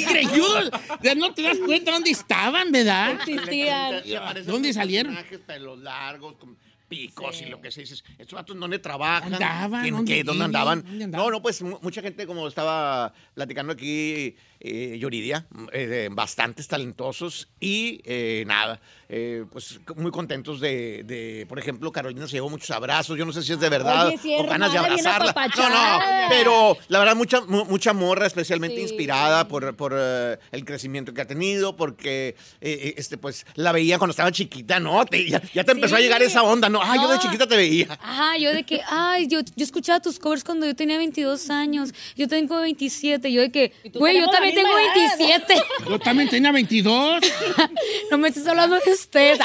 [0.09, 0.71] Greñudos.
[1.03, 3.19] Ya No te das cuenta dónde estaban, ¿verdad?
[3.27, 5.13] Y aparecen ¿Dónde salieron?
[5.13, 6.55] personajes, pelos largos, con
[6.87, 7.95] picos y lo que se dice.
[8.17, 9.33] Estos vatos, ¿dónde trabajan?
[9.33, 10.23] Andaban, ¿En ¿dónde qué?
[10.23, 10.83] ¿Dónde andaban?
[10.83, 11.25] ¿Dónde andaban?
[11.27, 17.47] No, no, pues mu- mucha gente, como estaba platicando aquí, eh, Yuridia, eh, bastantes talentosos
[17.59, 18.79] y eh, nada,
[19.09, 23.17] eh, pues muy contentos de, de, por ejemplo, Carolina se llevó muchos abrazos.
[23.17, 25.33] Yo no sé si es de verdad Oye, sí, o ganas de abrazarla.
[25.57, 28.81] No, no, pero la verdad, mucha, mu- mucha morra, especialmente Sí.
[28.83, 34.11] inspirada por, por eh, el crecimiento que ha tenido, porque este, pues, la veía cuando
[34.11, 35.05] estaba chiquita, ¿no?
[35.05, 36.76] Te- ya, ya te empezó a llegar esa onda, ¿no?
[36.81, 37.21] Ah, yo de No.
[37.21, 37.87] chiquita te veía.
[38.01, 41.93] Ajá, yo de que, ay, yo, yo escuchaba tus covers cuando yo tenía 22 años,
[42.15, 45.17] yo tengo 27, yo de que, güey, yo también tengo misma edad.
[45.17, 45.53] 27.
[45.89, 47.21] Yo también tenía 22.
[48.11, 49.37] No me estés hablando de usted.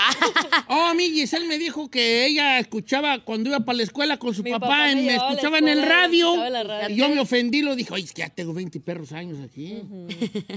[0.69, 4.35] Oh, a mí Giselle me dijo que ella escuchaba cuando iba para la escuela con
[4.35, 6.27] su Mi papá, papá me me escuchaba en el radio.
[6.29, 6.95] escuchaba la radio.
[6.95, 9.83] Y yo me ofendí, lo dijo, ay, es que ya tengo 20 perros años aquí.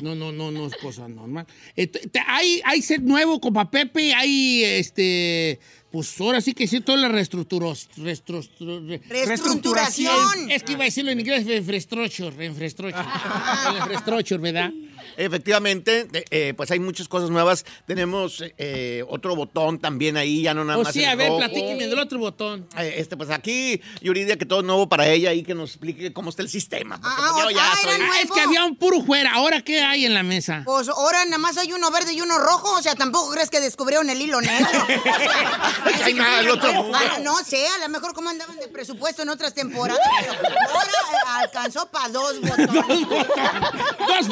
[0.02, 1.46] No, no, no, no es cosa normal.
[1.76, 5.60] Eh, te- te- hay, hay set nuevo, copa Pepe, hay este.
[5.96, 10.52] Pues ahora sí que sí, toda la reestructuros- reestructur- Reestructuración.
[10.52, 13.06] Es que iba a decirlo en inglés, refrestrocher, refrestrocher.
[13.80, 14.72] refrestrocher, ¿verdad?
[15.16, 17.66] Efectivamente, eh, pues hay muchas cosas nuevas.
[17.88, 20.92] Tenemos eh, otro botón también ahí, ya no nada O más.
[20.92, 21.40] sí, el a ver, rojo.
[21.40, 22.68] platíqueme del otro botón.
[22.78, 26.12] Eh, Este, pues aquí, Yuridia, que todo es nuevo para ella y que nos explique
[26.12, 27.00] cómo está el sistema.
[27.04, 28.14] Ah, pues, yo ya ah, soy- era nuevo.
[28.14, 29.32] Ah, es que había un puro fuera.
[29.34, 30.64] ¿Ahora qué hay en la mesa?
[30.66, 33.62] Pues ahora nada más hay uno verde y uno rojo, o sea, tampoco crees que
[33.62, 34.68] descubrieron el hilo negro.
[36.16, 36.72] nada otro
[37.22, 40.00] no sé, a lo mejor como andaban de presupuesto en otras temporadas,
[40.42, 43.08] pero ahora eh, alcanzó para dos botones.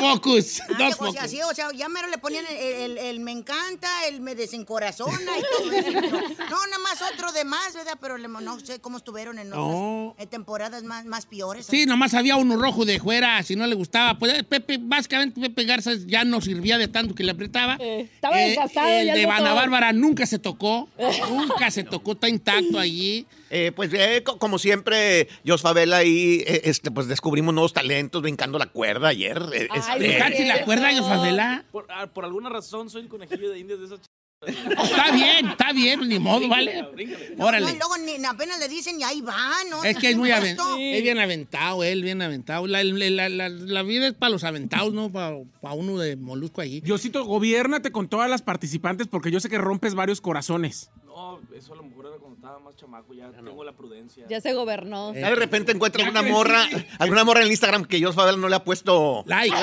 [0.03, 0.61] Dos focus.
[0.61, 1.33] Ay, Dos o focus.
[1.51, 5.41] o sea, ya mero le ponían el, el- el me encanta, el me desencorazona y
[5.57, 5.91] todo eso.
[5.91, 7.97] no, nada más otro de más, ¿verdad?
[7.99, 10.15] Pero le- no sé cómo estuvieron en otras No.
[10.17, 11.65] eh, temporadas más, más peores.
[11.65, 14.17] Sí, nomás había uno rojo de fuera, si no le gustaba.
[14.19, 17.75] Pues eh, Pepe, básicamente Pepe Garza ya no servía de tanto que le apretaba.
[17.75, 19.41] estaba Eh, desgastado El ya de botón.
[19.41, 20.89] Ana Bárbara nunca se tocó.
[21.29, 23.25] nunca se tocó, está intacto allí.
[23.55, 28.23] Eh, pues eh, co- como siempre, Jos Favela ahí, eh, este, pues descubrimos nuevos talentos
[28.23, 29.39] brincando la cuerda ayer.
[29.53, 31.63] eh, este, ¿Brincaste la cuerda, Favela?
[31.71, 34.05] Por, ah, por alguna razón soy el conejillo de indias de esas ch...
[34.43, 36.81] Está bien, está bien, ni modo, ¿vale?
[36.81, 37.65] No, y Órale.
[37.77, 39.37] luego ni, apenas le dicen y ahí va,
[39.69, 39.81] ¿no?
[39.85, 40.75] Es que es muy aventado.
[40.79, 42.67] Es bien aventado, él bien aventado.
[42.67, 45.09] La, la- la- la vida es para los aventados, ¿no?
[45.13, 46.81] Para, para uno de molusco allí.
[46.81, 50.89] Diosito, gobiérnate con todas las participantes porque yo sé que rompes varios corazones.
[51.13, 54.25] No, eso a lo mejor era cuando estaba más chamaco, ya tengo la prudencia.
[54.27, 55.13] Ya se gobernó.
[55.13, 56.65] Ya de repente encuentra alguna morra,
[56.97, 59.55] alguna morra en el Instagram que Jos Favela no le ha puesto Like.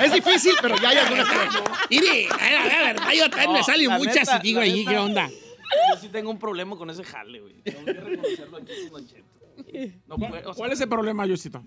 [0.00, 1.98] Es difícil, pero ya hay alguna que...
[1.98, 4.90] Mire, la verdad, yo también me No, salen muchas neta, y digo neta.
[4.90, 5.28] ¿qué onda?
[5.28, 7.54] Yo sí tengo un problema con ese jale, güey.
[7.62, 9.21] Tengo que reconocerlo aquí.
[10.06, 11.62] No, pues, o sea, ¿Cuál es el problema, Yosito?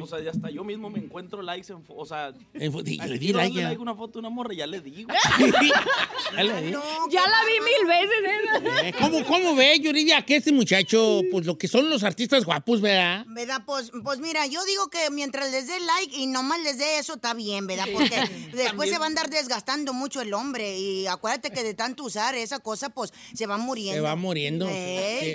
[0.00, 1.84] O sea, ya hasta yo mismo me encuentro likes en...
[1.88, 2.32] O sea...
[2.54, 5.10] En le di like una foto de una morra, ya le digo.
[6.36, 6.72] Ya le di.
[7.10, 8.88] Ya la vi mil veces esa.
[8.88, 12.80] Eh, ¿Cómo, ¿Cómo ve, Yuridia, que este muchacho, pues lo que son los artistas guapos,
[12.80, 13.24] ¿verdad?
[13.28, 13.62] ¿Verdad?
[13.64, 17.14] Pues, pues mira, yo digo que mientras les dé like y nomás les dé eso,
[17.14, 17.86] está bien, ¿verdad?
[17.92, 18.16] Porque
[18.52, 18.92] después También.
[18.92, 20.78] se va a andar desgastando mucho el hombre.
[20.78, 23.94] Y acuérdate que de tanto usar esa cosa, pues se va muriendo.
[23.94, 24.68] Se va muriendo.
[24.68, 25.34] Ey.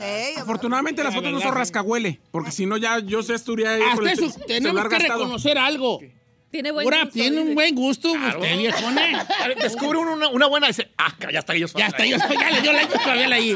[0.00, 4.12] Ey, Afortunadamente las La fotos no rascahuele, porque si no ya yo ahí con Hasta
[4.12, 5.18] el eso, tenemos que gastado.
[5.20, 6.00] reconocer algo.
[6.50, 9.26] Tiene buen Ahora gusto, tiene un buen gusto, usted, viejona.
[9.60, 11.80] Descubre una, una buena y dice, ah, ya está, yo soy.
[11.80, 13.54] Ya está, yo ya le dio like a Fabiola allí.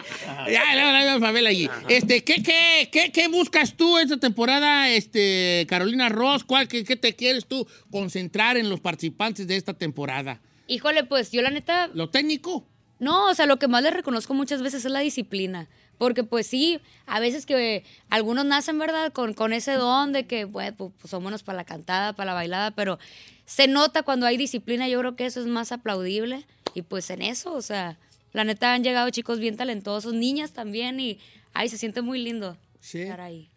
[0.50, 1.70] Ya le dio like a Fabiola allí.
[1.88, 6.44] Este, ¿qué, qué, qué, qué buscas tú esta temporada, este, Carolina Ross?
[6.44, 10.42] ¿Cuál, qué, qué te quieres tú concentrar en los participantes de esta temporada?
[10.66, 12.66] Híjole, pues yo la neta, ¿Lo técnico?
[12.98, 15.68] No, o sea, lo que más les reconozco muchas veces es la disciplina.
[16.02, 19.12] Porque pues sí, a veces que algunos nacen, ¿verdad?
[19.12, 22.32] Con, con ese don de que, bueno, pues, pues, son buenos para la cantada, para
[22.32, 22.98] la bailada, pero
[23.46, 26.44] se nota cuando hay disciplina, yo creo que eso es más aplaudible.
[26.74, 27.98] Y pues en eso, o sea,
[28.32, 31.20] la neta han llegado chicos bien talentosos, niñas también, y
[31.52, 33.02] ay, se siente muy lindo Sí.
[33.02, 33.48] estar ahí.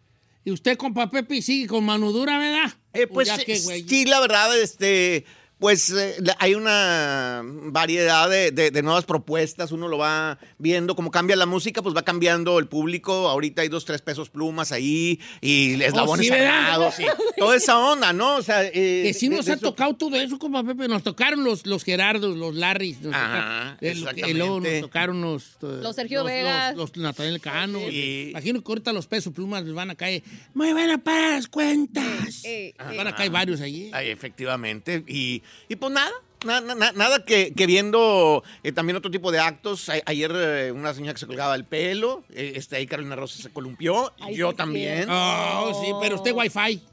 [0.44, 2.72] ¿Y usted, compa Pepe, sigue con mano dura, verdad?
[2.92, 5.24] Eh, pues que, sí, la verdad, este,
[5.58, 11.10] pues eh, hay una variedad de, de- de nuevas propuestas, uno lo va viendo, como
[11.10, 15.18] cambia la música, pues va cambiando el público, ahorita hay dos, tres pesos plumas ahí,
[15.40, 16.60] y eslabones sí, ¿verdad?
[16.62, 17.04] sagrados, y
[17.38, 18.36] toda esa onda, ¿no?
[18.36, 18.72] O sea, eh,
[19.06, 20.88] Que sí nos de ha eso- tocado todo eso, compa Pepe.
[20.88, 23.00] Nos tocaron los, los Gerardos, los Larrys.
[23.00, 25.44] Nos Ajá, tocaron- y luego nos tocaron los...
[25.62, 26.76] eh, Los Sergio Vegas.
[26.76, 27.78] Los, los Natalia Cano.
[27.88, 28.28] Sí.
[28.30, 30.22] Imagino que ahorita los pesos plumas les van a caer.
[30.54, 32.42] ¡Me van a pagar las cuentas!
[32.44, 33.90] Eh, van a caer varios allí.
[33.94, 35.02] Ay, efectivamente.
[35.06, 36.12] Y, y pues nada,
[36.44, 39.88] na- na- na- nada que, que viendo eh, también otro tipo de actos.
[39.88, 43.42] A- ayer eh, una señora que se colgaba el pelo, eh, este, ahí Carolina Rosa
[43.42, 45.08] se columpió, y yo también.
[45.10, 46.82] Oh, sí, pero usted Wi-Fi.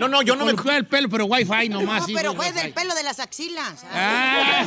[0.00, 0.52] No, no, yo no me...
[0.54, 2.00] Columpió el pelo, pero Wi-Fi nomás.
[2.00, 3.84] No, sí, pero fue del pelo de las axilas.
[3.92, 4.66] Ah,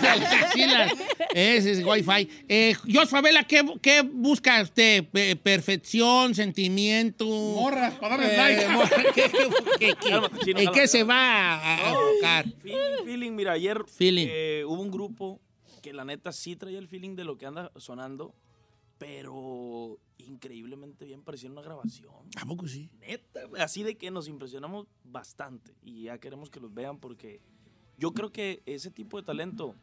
[0.53, 0.87] sí, la-
[1.33, 2.29] ese es Wi-Fi.
[2.47, 5.03] Eh, Jos Favela, ¿qué, ¿qué busca usted?
[5.11, 7.25] Pe- ¿Perfección, sentimiento?
[7.25, 8.67] Morras, para darles Eh, like.
[8.69, 9.31] morra- ¿qué- qué-
[9.79, 12.45] qué- qué- Cálmate, chino, ¿En qué se va a, a enfocar?
[12.63, 14.27] Feeling, feeling, mira, ayer Feeling.
[14.29, 15.39] eh, hubo un grupo
[15.81, 18.33] que la neta sí traía el feeling de lo que anda sonando,
[18.97, 22.13] pero increíblemente bien parecía una grabación.
[22.35, 22.89] ¿A poco sí?
[22.99, 27.41] Neta, así de que nos impresionamos bastante y ya queremos que los vean porque
[27.97, 29.75] yo creo que ese tipo de talento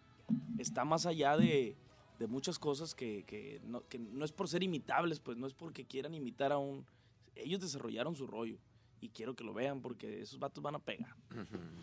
[0.58, 1.76] está más allá de,
[2.18, 5.54] de muchas cosas que, que no, que no es por ser imitables, pues no es
[5.54, 6.84] porque quieran imitar a un...
[7.36, 8.58] Ellos desarrollaron su rollo
[9.00, 11.14] y quiero que lo vean porque esos vatos van a pegar,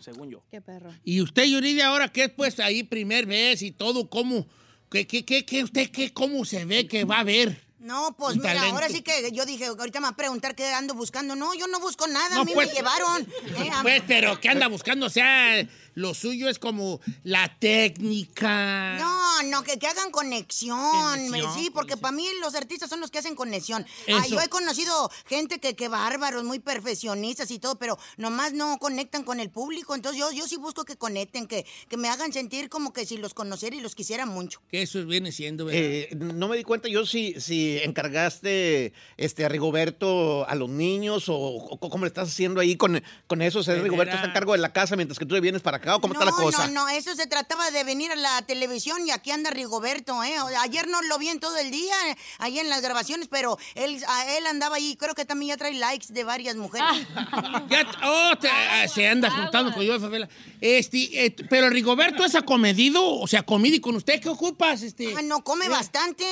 [0.00, 0.42] según yo.
[0.50, 0.92] Qué perro.
[1.04, 4.46] Y usted, Yuridia, ahora que es pues ahí primer vez y todo, ¿cómo?
[4.90, 7.62] ¿Qué, qué, qué, qué usted, qué, cómo se ve que va a ver?
[7.78, 8.74] No, pues mira, talento.
[8.76, 11.34] ahora sí que yo dije, ahorita me va a preguntar qué ando buscando.
[11.34, 12.68] No, yo no busco nada, No, a mí pues.
[12.68, 13.22] me llevaron.
[13.22, 15.06] Eh, Pues, pero ¿qué anda buscando?
[15.06, 18.96] O sea, lo suyo es como la técnica.
[19.00, 21.32] No, no, que, que hagan conexión.
[21.54, 23.86] Sí, porque para mí los artistas son los que hacen conexión.
[24.08, 28.78] Ah, yo he conocido gente que, que bárbaros, muy perfeccionistas y todo, pero nomás no
[28.78, 29.94] conectan con el público.
[29.94, 33.16] Entonces yo, yo sí busco que conecten, que, que me hagan sentir como que si
[33.16, 34.60] los conociera y los quisiera mucho.
[34.70, 35.82] Que eso viene siendo, ¿verdad?
[35.82, 41.28] Eh, no me di cuenta yo si, si encargaste este, a Rigoberto a los niños
[41.28, 43.60] o, o cómo le estás haciendo ahí con, con eso.
[43.60, 45.96] O sea, Rigoberto está a cargo de la casa mientras que tú vienes para acá
[45.96, 46.68] o cómo no, está la cosa.
[46.68, 50.34] no, no, eso se trataba de venir a la televisión y aquí anda Rigoberto, ¿eh?
[50.60, 54.02] Ayer no lo vi en todo el día, eh, ahí en las grabaciones, pero él,
[54.06, 56.86] a él andaba ahí, creo que también ya trae likes de varias mujeres.
[57.68, 60.28] Ya, oh, te- ah, se anda juntando con yo, Favela.
[60.60, 64.82] Este, eh, pero Rigoberto es acomedido, o sea, comidi con usted, ¿qué ocupas?
[64.82, 65.14] Este?
[65.16, 66.24] Ah, no, come bastante.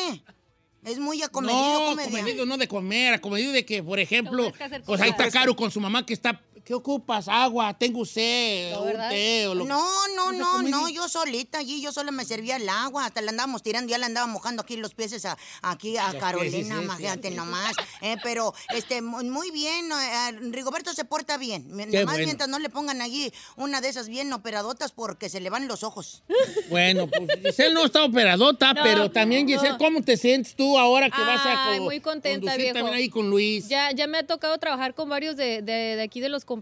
[0.84, 2.09] Es muy acomedido, no, comedia.
[2.18, 4.51] acomedido no de comer, acomedido de que, por ejemplo,
[4.86, 5.30] pues ahí está.
[5.30, 6.40] Caro con su mamá que está,
[6.70, 7.26] ¿qué ocupas?
[7.26, 9.82] Agua, tengo sed, No, un té o lo No,
[10.14, 13.32] no, ¿Es no, no, yo solita allí, yo sola me servía el agua, hasta la
[13.32, 17.32] andábamos tirando, ya la andaba mojando aquí los pies a, aquí a Los Carolina, imagínate
[17.32, 17.74] nomás.
[18.02, 21.66] Eh, pero, este, mu- muy bien, eh, Rigoberto se porta bien.
[21.70, 22.24] Nomás bueno.
[22.24, 25.82] mientras no le pongan allí una de esas bien operadotas porque se le van los
[25.82, 26.22] ojos.
[26.68, 29.52] Bueno, pues Giselle no está operadota, No, pero también, no.
[29.58, 32.74] Giselle, ¿cómo te sientes tú ahora que vas a Ay, muy contenta, conducir viejo.
[32.74, 33.66] también ahí con Luis?
[33.68, 36.59] Ya, ya me ha tocado trabajar con varios de, de- de aquí de los compañeros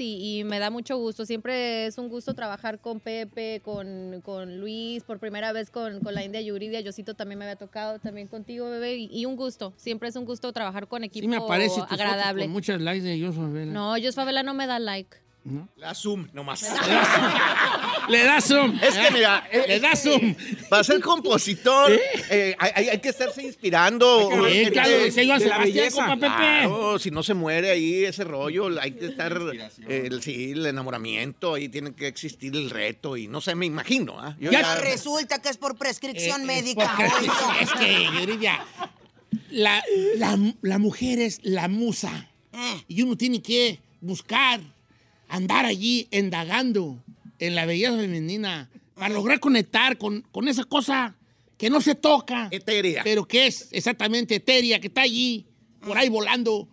[0.00, 1.24] y, y me da mucho gusto.
[1.26, 6.14] Siempre es un gusto trabajar con Pepe, con, con Luis, por primera vez con, con
[6.14, 6.80] la India Yuridia.
[6.80, 8.96] Yosito también me había tocado, también contigo, bebé.
[8.96, 9.72] Y, y un gusto.
[9.76, 12.44] Siempre es un gusto trabajar con equipo Sí me aparece tu foto agradable.
[12.44, 13.72] con muchas likes de yo, Favela.
[13.72, 15.16] No, Jos Favela no me da like.
[15.44, 16.60] Le da zoom nomás.
[18.08, 18.78] Le da zoom.
[18.82, 20.34] Es que mira, eh, Le da que zoom.
[20.68, 21.90] Para ser compositor,
[22.30, 24.30] eh, hay, hay- hay que estarse inspirando.
[24.44, 26.06] Hay que- Eh, claro, eh, de la Sebastián, belleza.
[26.06, 26.28] compa Pepe.
[26.66, 29.38] Claro, si no se muere ahí ese rollo, hay que estar,
[29.88, 33.66] eh, el, sí, el enamoramiento, ahí tiene que existir el reto y no sé, me
[33.66, 34.18] imagino.
[34.20, 34.36] ¿ah?
[34.38, 36.96] Yo ya- Resulta que es por prescripción Eh, médica.
[37.60, 38.64] es que, Yuridia,
[39.50, 39.82] la,
[40.16, 42.28] la, la mujer es la musa.
[42.52, 42.84] Eh.
[42.88, 44.60] Y uno tiene que buscar,
[45.28, 47.02] andar allí indagando
[47.38, 51.16] en la belleza femenina para lograr conectar con, con esa cosa
[51.56, 52.48] que no se toca.
[52.50, 53.02] Etérea.
[53.04, 55.46] Pero que es exactamente etérea, que está allí,
[55.80, 56.68] por ahí volando,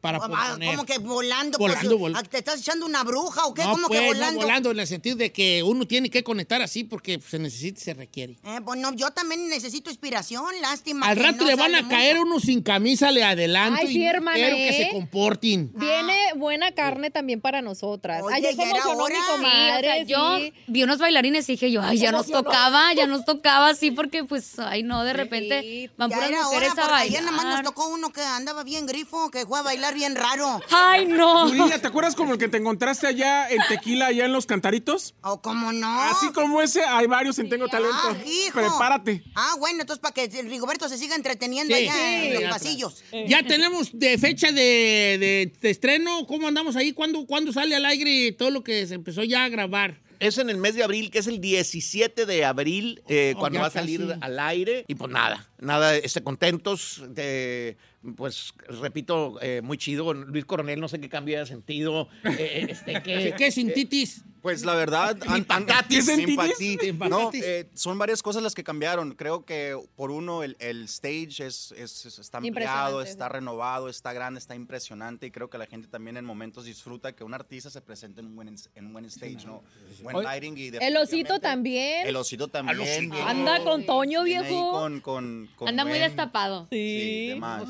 [0.00, 0.70] para Ah, componer.
[0.70, 1.58] ¿Cómo que volando?
[1.58, 3.62] Volando, pues, vol- ¿Te estás echando una bruja o qué?
[3.64, 4.40] No, ¿Cómo pues, que no, volando?
[4.40, 7.82] volando en el sentido de que uno tiene que conectar así porque se necesita y
[7.84, 8.36] se requiere.
[8.44, 11.06] Eh, pues no, yo también necesito inspiración, lástima.
[11.06, 13.98] Al que rato no le van a caer uno sin camisa, le adelanto Ay, sí,
[14.00, 14.84] y hermana, quiero que ¿eh?
[14.86, 15.70] se comporten.
[15.74, 18.22] Viene buena carne también para nosotras.
[18.22, 19.14] Oye, Ayer ya era promocionó hora.
[19.38, 20.52] mi Sí, o sea, yo sí.
[20.66, 24.24] vi unos bailarines y dije yo, ay, ya nos tocaba, ya nos tocaba así porque
[24.24, 27.54] pues, ay no, de repente van puras mujeres hora, a porque ayer nada más nos
[27.54, 27.64] bailar.
[27.64, 30.60] tocó uno que andaba bien grifo, que fue a bailar bien raro.
[30.70, 31.48] Ay, no.
[31.48, 35.14] Yuridia, ¿te acuerdas como el que te encontraste allá en Tequila, allá en los cantaritos?
[35.22, 36.00] ¿O cómo no?
[36.02, 37.96] Así como ese, hay varios en Tengo Talento.
[38.02, 38.52] Ah, hijo.
[38.60, 39.22] Prepárate.
[39.34, 41.82] Ah, bueno, entonces para que el Rigoberto se siga entreteniendo Sí.
[41.88, 42.26] allá Sí.
[42.28, 43.04] en los pasillos.
[43.26, 46.92] Ya tenemos de fecha de, de- de estreno, ¿cómo andamos ahí?
[46.92, 50.00] ¿Cuándo, ¿Cuándo sale al aire todo lo que se empezó ya a grabar?
[50.20, 53.58] Es en el mes de abril, que es el 17 de abril, eh, Oh, cuando
[53.58, 54.18] ya va a salir casi.
[54.20, 54.84] al aire.
[54.88, 57.02] Y pues nada, nada, este, contentos.
[57.10, 57.76] de,
[58.16, 60.12] pues repito, eh, muy chido.
[60.14, 62.08] Luis Coronel, no sé qué cambio de sentido.
[62.24, 64.22] eh, este, que, ¿Qué sintitis?
[64.40, 66.94] Pues la verdad, simpatí- Simpatitis.
[67.10, 69.14] No, eh, son varias cosas las que cambiaron.
[69.16, 74.12] Creo que por uno el, el stage es, es- es- está ampliado, está renovado, está
[74.12, 77.68] grande, está impresionante y creo que la gente también en momentos disfruta que un artista
[77.68, 79.64] se presente en un buen, en un buen stage, ¿no?
[80.02, 82.06] Buen lighting y El osito también.
[82.06, 83.12] El osito también.
[83.26, 84.70] Anda con Toño, viene ahí viejo.
[84.70, 86.68] Con, con, con Anda muy destapado.
[86.70, 87.64] Sí, demás.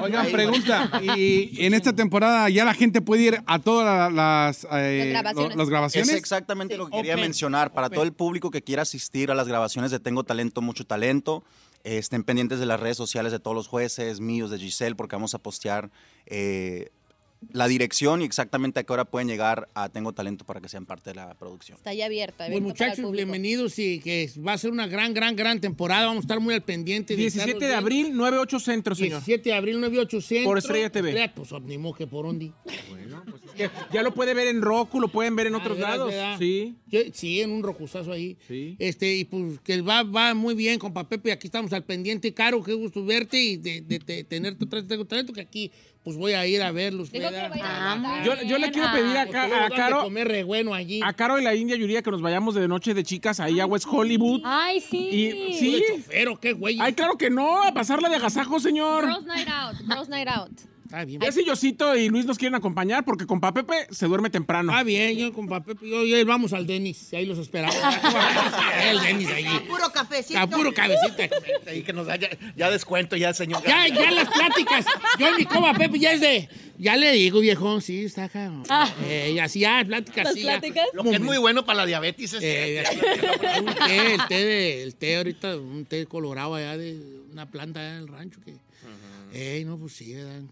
[0.00, 0.90] Oigan, pregunta.
[1.16, 5.50] Y en esta temporada ya la gente puede ir a todas las, eh, Las grabaciones.
[5.56, 6.08] lo- las grabaciones.
[6.10, 7.72] Es exactamente lo que quería Open, mencionar.
[7.72, 7.96] Para open.
[7.96, 11.44] todo el público que quiera asistir a las grabaciones de Tengo Talento, Mucho Talento,
[11.84, 15.16] eh, estén pendientes de las redes sociales de todos los jueces, míos, de Giselle, porque
[15.16, 15.90] vamos a postear
[16.26, 16.90] eh,
[17.52, 20.86] la dirección y exactamente a qué hora pueden llegar a Tengo Talento para que sean
[20.86, 21.76] parte de la producción.
[21.76, 22.46] Está ya abierta.
[22.46, 26.06] Pues muchachos, bienvenidos y que va a ser una gran, gran, gran temporada.
[26.06, 27.14] Vamos a estar muy al pendiente.
[27.16, 29.18] 17 estarlos de abril, 98 Centro, señor.
[29.24, 30.46] 17 de abril, 9800.
[30.46, 31.30] Por Estrella TV.
[31.34, 32.52] Pues ni modo que por ondi.
[33.56, 36.38] Que Ya lo puede ver en Roku, lo pueden ver en otros Ah, ¿verdad, lados.
[36.38, 36.74] Sí.
[37.12, 38.36] Sí, en un rocusazo ahí.
[38.48, 38.74] Sí.
[38.78, 41.30] Este, y pues que va, va muy bien, compa Pepe.
[41.30, 42.32] Aquí estamos al pendiente.
[42.34, 44.88] Caro, qué gusto verte y de, de- de tenerte otra vez.
[44.88, 45.70] Tengo talento que aquí,
[46.04, 47.10] pues voy a ir a verlos.
[47.10, 47.50] Dijo que ¿verdad?
[47.50, 48.24] va a ir a cantar.
[48.24, 51.00] Yo, yo le quiero pedir acá a de Caro, comer re bueno allí.
[51.02, 53.64] a Caro y la India Yuridia que nos vayamos de noche de chicas ahí a
[53.66, 54.42] West Hollywood.
[54.44, 55.08] Ay, sí.
[55.08, 55.72] Y sí.
[55.80, 56.78] ¿De chofer o qué, güey?
[56.78, 59.06] Ay, claro que no, a pasarla de agasajo, señor.
[59.06, 59.76] Girls Night Out.
[59.88, 60.73] Girls Night Out.
[60.94, 61.20] Está bien.
[61.20, 64.70] Ya si Yosito y Luis nos quieren acompañar porque con Pepe se duerme temprano.
[64.70, 67.74] Está bien, yo con Pepe, yo, yo- vamos al Denis, ahí los esperamos.
[68.88, 69.58] el Denis allí.
[69.68, 70.38] Puro cafecito.
[70.38, 71.24] A puro cabecita.
[71.66, 73.62] Ahí que nos da ya, ya descuento, ya, señor.
[73.66, 74.84] Ya, ya las pláticas.
[75.18, 76.48] Yo en mi coma, Pepe, ya es de.
[76.78, 78.52] Ya le digo, viejón, sí, está acá.
[79.06, 80.42] Eh, así, ya, pláticas, ¿Las sí.
[80.42, 80.58] ya.
[80.60, 80.86] pláticas?
[80.92, 82.84] Lo que es muy bueno para la diabetes es Eh,
[83.60, 87.00] un té, el té, de, el té ahorita, un té colorado allá de
[87.32, 88.54] una planta allá en el rancho que.
[89.36, 90.42] Ey, no, pues sí, ¿verdad?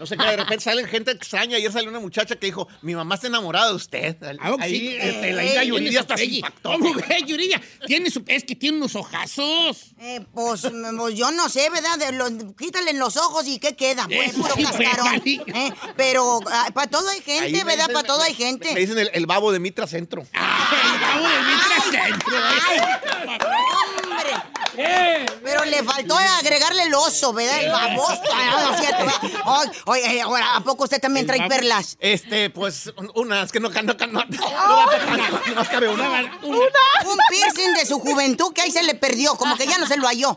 [0.00, 1.56] No sé qué, de repente salen gente extraña.
[1.58, 4.16] Ayer salió una muchacha que dijo, mi mamá está enamorada de usted.
[4.40, 4.96] Ah, Ahí, sí.
[5.00, 6.36] este, la Ey, India tiene Yuridia se peggy.
[6.38, 6.70] impactó.
[6.72, 7.62] ¿Cómo ve, Yuridia?
[7.86, 9.92] Tiene su, es que tiene unos ojazos.
[10.00, 11.98] Eh, pues, mm, pues, yo no sé, ¿verdad?
[11.98, 14.06] De los- quítale en los ojos y ¿qué queda?
[14.08, 15.18] Pues puro sí, cascarón.
[15.20, 15.40] güey.
[15.54, 16.40] Eh, Pero
[16.74, 17.84] para todo hay gente, me ¿verdad?
[17.86, 18.74] dicen- Para todo me- hay Me gente.
[18.74, 20.22] dicen el, el babo de Mitra Centro.
[20.22, 22.36] El babo de Mitra Centro.
[24.02, 24.51] ¡Hombre!
[24.74, 27.60] Pero le faltó agregarle el oso, ¿verdad?
[27.62, 28.20] El baboso.
[28.32, 29.04] Ah, no cierto.
[29.44, 31.96] Ay, Oye, eh, ahora, ¿a poco usted también trae perlas?
[32.00, 36.38] Este, pues, un- unas que no, no, no, no, no, no, más cabe una.
[36.42, 39.96] Un piercing de su juventud que ahí se le perdió, como que ya no se
[39.96, 40.34] lo halló.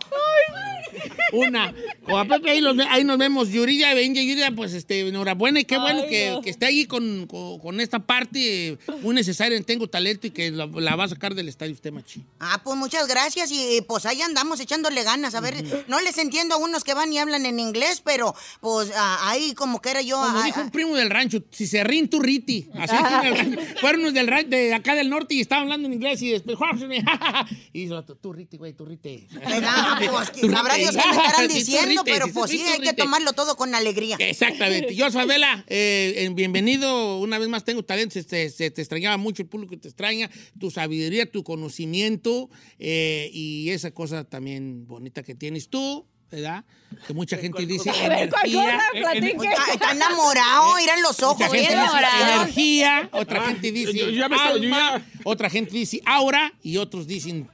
[1.34, 1.74] Una.
[2.08, 3.50] O a Pepe, ahí, los ahí nos vemos.
[3.50, 6.42] Yuridia, Benja, Yuridia, pues este, enhorabuena y qué bueno Ay, que, no.
[6.42, 10.52] que esté ahí con, con- con esta parte muy necesaria en Tengo Talento y que
[10.52, 12.24] la, la va a sacar del estadio usted, machi.
[12.40, 15.36] Ah, pues muchas gracias y pues ahí andamos echándole ganas.
[15.36, 15.56] A ver,
[15.88, 19.54] no les entiendo a unos que van y hablan en inglés, pero pues ah, ahí
[19.54, 20.18] como que era yo.
[20.18, 22.68] Como ah, dijo ah, un primo del rancho, si se rin, tú riti.
[22.76, 22.96] Así.
[23.82, 26.58] Fueron unos del rancho, de acá del norte y estaban hablando en inglés y después,
[27.74, 29.28] y dijo, tú, riti, güey, tú riti.
[29.32, 30.78] Pues, sabrá.
[30.96, 34.16] Me estarán diciendo, pero pues sí, hay que tomarlo todo con alegría.
[34.20, 34.96] Exactamente.
[34.96, 37.20] Yo, Isabela, eh, eh, bienvenido.
[37.20, 38.14] Una vez más tengo talento.
[38.22, 40.30] Se, se te extrañaba mucho, el público te extraña.
[40.60, 46.64] Tu sabiduría, tu conocimiento eh, y esa cosa también bonita que tienes tú, ¿verdad?
[47.08, 48.30] Que mucha gente dice ¿cuál energía.
[48.32, 48.84] cosa?
[48.94, 49.48] Platique.
[49.48, 53.94] Está- está enamorado, miran los ojos, Mucha gente bien dice energía, otra Ah, gente dice
[53.94, 57.48] yo- yo ya me estaba- yo alma, otra gente dice aura y otros dicen...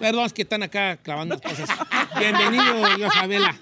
[0.00, 1.68] Perdón, es que están acá clavando cosas.
[2.18, 3.58] Bienvenido, Isabela.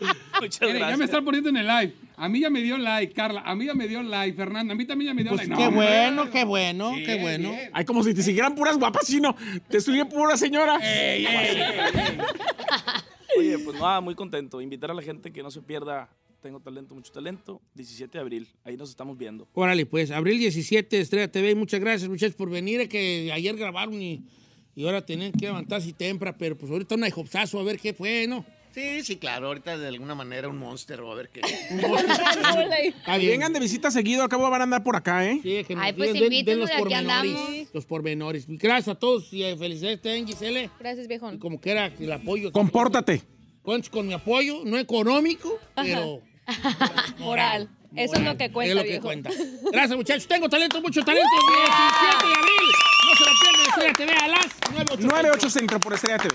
[0.60, 1.94] Mire, ya me están poniendo en el live.
[2.18, 3.42] A mí ya me dio like, Carla.
[3.44, 4.72] A mí ya me dio like, Fernanda.
[4.72, 5.54] A mí también ya me dio Pues like.
[5.54, 5.86] qué No, hombre.
[5.86, 7.50] bueno, qué bueno, qué bueno.
[7.50, 7.70] bien.
[7.72, 9.36] Ay, como si te siguieran puras guapas, sino
[9.68, 10.78] te siguen pura señora.
[13.38, 14.60] Oye, pues nada, muy contento.
[14.60, 16.08] Invitar a la gente que no se pierda
[16.40, 18.48] Tengo Talento, Mucho Talento, 17 de abril.
[18.64, 19.46] Ahí nos estamos viendo.
[19.52, 21.54] Órale, pues, abril 17, Estrella TV.
[21.54, 22.88] Muchas gracias, muchachos, por venir.
[22.88, 24.24] Que ayer grabaron y,
[24.76, 28.26] y ahora tienen que levantarse temprano, pero pues ahorita una hijopsazo, a ver qué fue,
[28.28, 28.44] ¿no?
[28.72, 29.46] Sí, sí, claro.
[29.46, 31.40] Ahorita de alguna manera un monster o a ver qué.
[32.94, 33.30] Está bien.
[33.32, 35.40] Vengan de visita seguido, acabo van a andar por acá, ¿eh?
[35.42, 37.34] Sí, que nos Ay, pues den- den los pormenores.
[37.34, 37.68] andamos.
[37.72, 38.44] Los pormenores.
[38.48, 40.70] Gracias a todos y eh, felicidades también, Gisele.
[40.78, 41.36] Gracias, viejón.
[41.36, 42.52] Y como quiera, el apoyo.
[42.52, 43.22] Compórtate.
[43.62, 46.20] Cuentas con mi apoyo, no económico, pero
[47.18, 47.68] Moral.
[47.94, 49.04] Eso es lo que cuenta, es lo que viejo.
[49.04, 49.30] cuenta.
[49.72, 50.26] Gracias, muchachos.
[50.28, 51.26] Tengo talento, mucho talento.
[51.30, 52.72] 17 de abril.
[53.08, 56.34] No se lo pierdan, Estrella TV a las 9, 9, 8 Centro por Estrella TV.